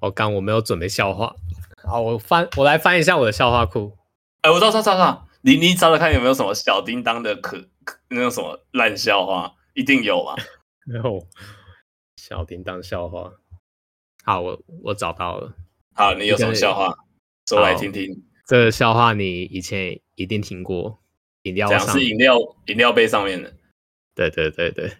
[0.00, 1.34] 我刚我没有准备笑话。
[1.82, 3.98] 好，我翻，我来翻一下我的笑话库。
[4.42, 10.36] 哎、欸，我找找找找，你你找找看有没有什么小叮当的可可那种什么烂笑话，一定有吧？
[10.86, 11.26] 没有
[12.16, 13.32] 小叮当笑话。
[14.22, 15.54] 好，我我找到了。
[15.94, 16.94] 好，你有什么笑话？
[17.48, 18.27] 说来听听。
[18.48, 20.98] 这个笑话你以前一定听过，
[21.42, 23.54] 饮料上是饮料饮料杯上面的，
[24.14, 24.90] 对对对对。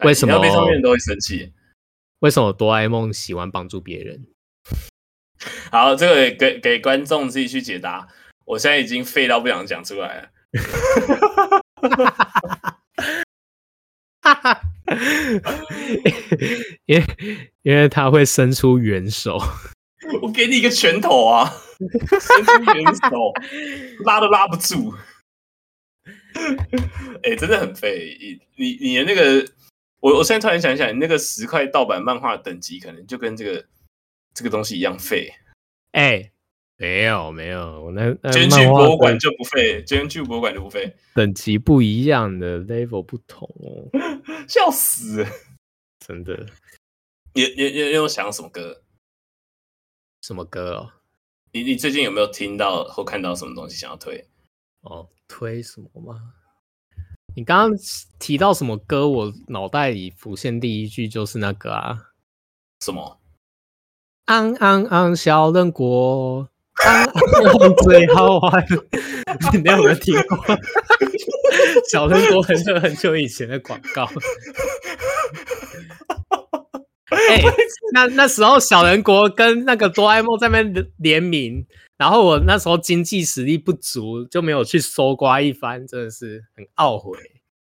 [0.00, 0.34] 为什么？
[0.34, 1.52] 饮料杯上面都会生气。
[2.18, 4.26] 为什么哆啦 A 梦喜欢帮助别人？
[5.70, 8.08] 好，这个给给观众自己去解答。
[8.44, 10.28] 我现在已经废到不想讲出来了。
[16.86, 17.04] 因为
[17.62, 19.40] 因为他会伸出援手。
[20.22, 21.48] 我给你一个拳头啊，
[21.78, 23.32] 伸出援手，
[24.04, 24.92] 拉都拉不住。
[27.22, 28.16] 哎、欸，真的很废。
[28.56, 29.46] 你你的那个，
[30.00, 33.64] 我我现在突然想想，你那个十块盗版漫画等级，可能就跟这个
[34.34, 35.32] 这个东西一样废。
[35.92, 36.32] 哎、欸，
[36.78, 43.86] 没有没有，我那捐去博物馆就不废，捐去博物馆就不废，等级不一样的 level 不同哦，
[44.48, 45.24] 笑死，
[46.04, 46.46] 真的。
[47.34, 48.82] 你你你有想什么歌？
[50.22, 50.90] 什么歌哦？
[51.52, 54.24] 你你最近有没有听到或看到什么东西想要推？
[54.82, 56.32] 哦，推什么吗？
[57.34, 57.78] 你刚刚
[58.18, 59.08] 提到什么歌？
[59.08, 62.12] 我脑袋里浮现第一句就是那个啊，
[62.80, 63.20] 什么？
[64.26, 66.48] 昂昂昂，小人国，
[66.84, 68.64] 昂昂昂，最好玩。
[69.52, 70.38] 你有没有听过？
[71.90, 74.08] 小人国很久很久以前的广告。
[77.14, 77.56] 哎、 欸，
[77.92, 87.18] 那那时候小人国跟那个哆啦 A 梦在那边联名，然后我那时候经济实力不足，就没有去搜刮一番，真的是很懊悔。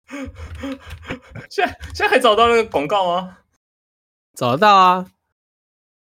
[1.50, 3.38] 现在现在还找到那个广告吗？
[4.36, 5.08] 找得到啊！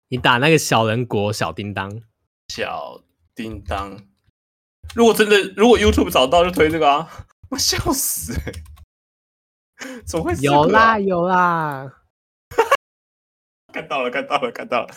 [0.08, 2.02] 你打那个小人国小叮当，
[2.48, 3.02] 小
[3.34, 3.98] 叮当。
[4.94, 7.08] 如果真的，如果 YouTube 找到就推这个啊！
[7.50, 8.52] 我笑死、欸，
[10.06, 12.01] 怎么会、啊、有啦有啦。
[13.72, 14.88] 看到了，看到了，看到了。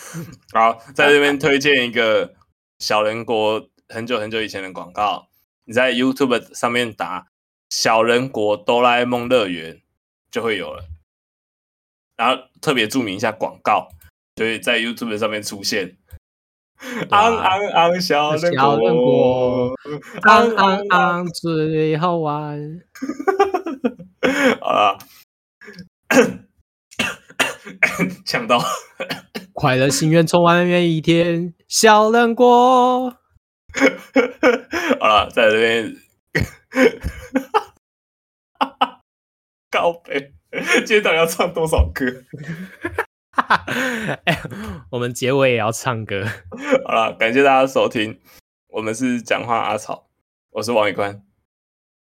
[0.54, 2.34] 好，在这边推荐一个
[2.80, 5.30] 小人国很久很久以前的广告。
[5.68, 7.28] 你在 YouTube 上面打
[7.72, 9.82] “小人国哆啦 A 梦乐园”
[10.30, 10.86] 就会有了。
[12.16, 13.88] 然后特别注明一下广告，
[14.36, 15.98] 所以在 YouTube 上面出现。
[17.10, 19.74] 昂昂昂，小人国，
[20.22, 22.82] 昂昂昂，最好玩。
[24.62, 25.00] 好了。
[28.26, 28.60] 抢到！
[29.54, 33.10] 快乐心愿充满每一天，小人国。
[35.00, 35.96] 好了，在这边，
[39.72, 40.34] 高飞，
[40.86, 42.06] 今天到底要唱多少歌？
[44.26, 44.42] 哎，
[44.92, 46.26] 我们结尾也要唱歌。
[46.86, 48.20] 好了，感谢大家收听，
[48.70, 50.08] 我们是讲话阿草，
[50.52, 51.22] 我是王宇宽，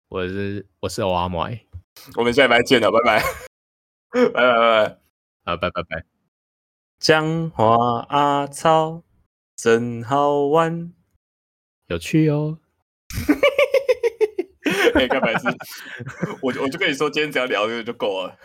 [0.09, 1.61] 我是我是欧阿麦，
[2.16, 3.22] 我们下礼拜见了，拜拜，
[4.11, 5.06] 拜拜拜拜。
[5.49, 6.05] 好，拜拜拜。
[6.99, 9.05] 讲话阿超
[9.55, 10.92] 真好玩，
[11.86, 12.59] 有趣哦。
[14.92, 15.47] 可 以干白痴，
[16.42, 18.36] 我我就跟你说，今天只要聊这个就够了。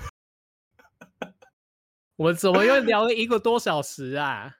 [2.17, 4.57] 我怎么又聊了一个多小时啊？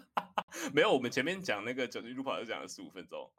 [0.74, 3.32] 没有，我们前面讲那个九十路跑就讲了十五分钟。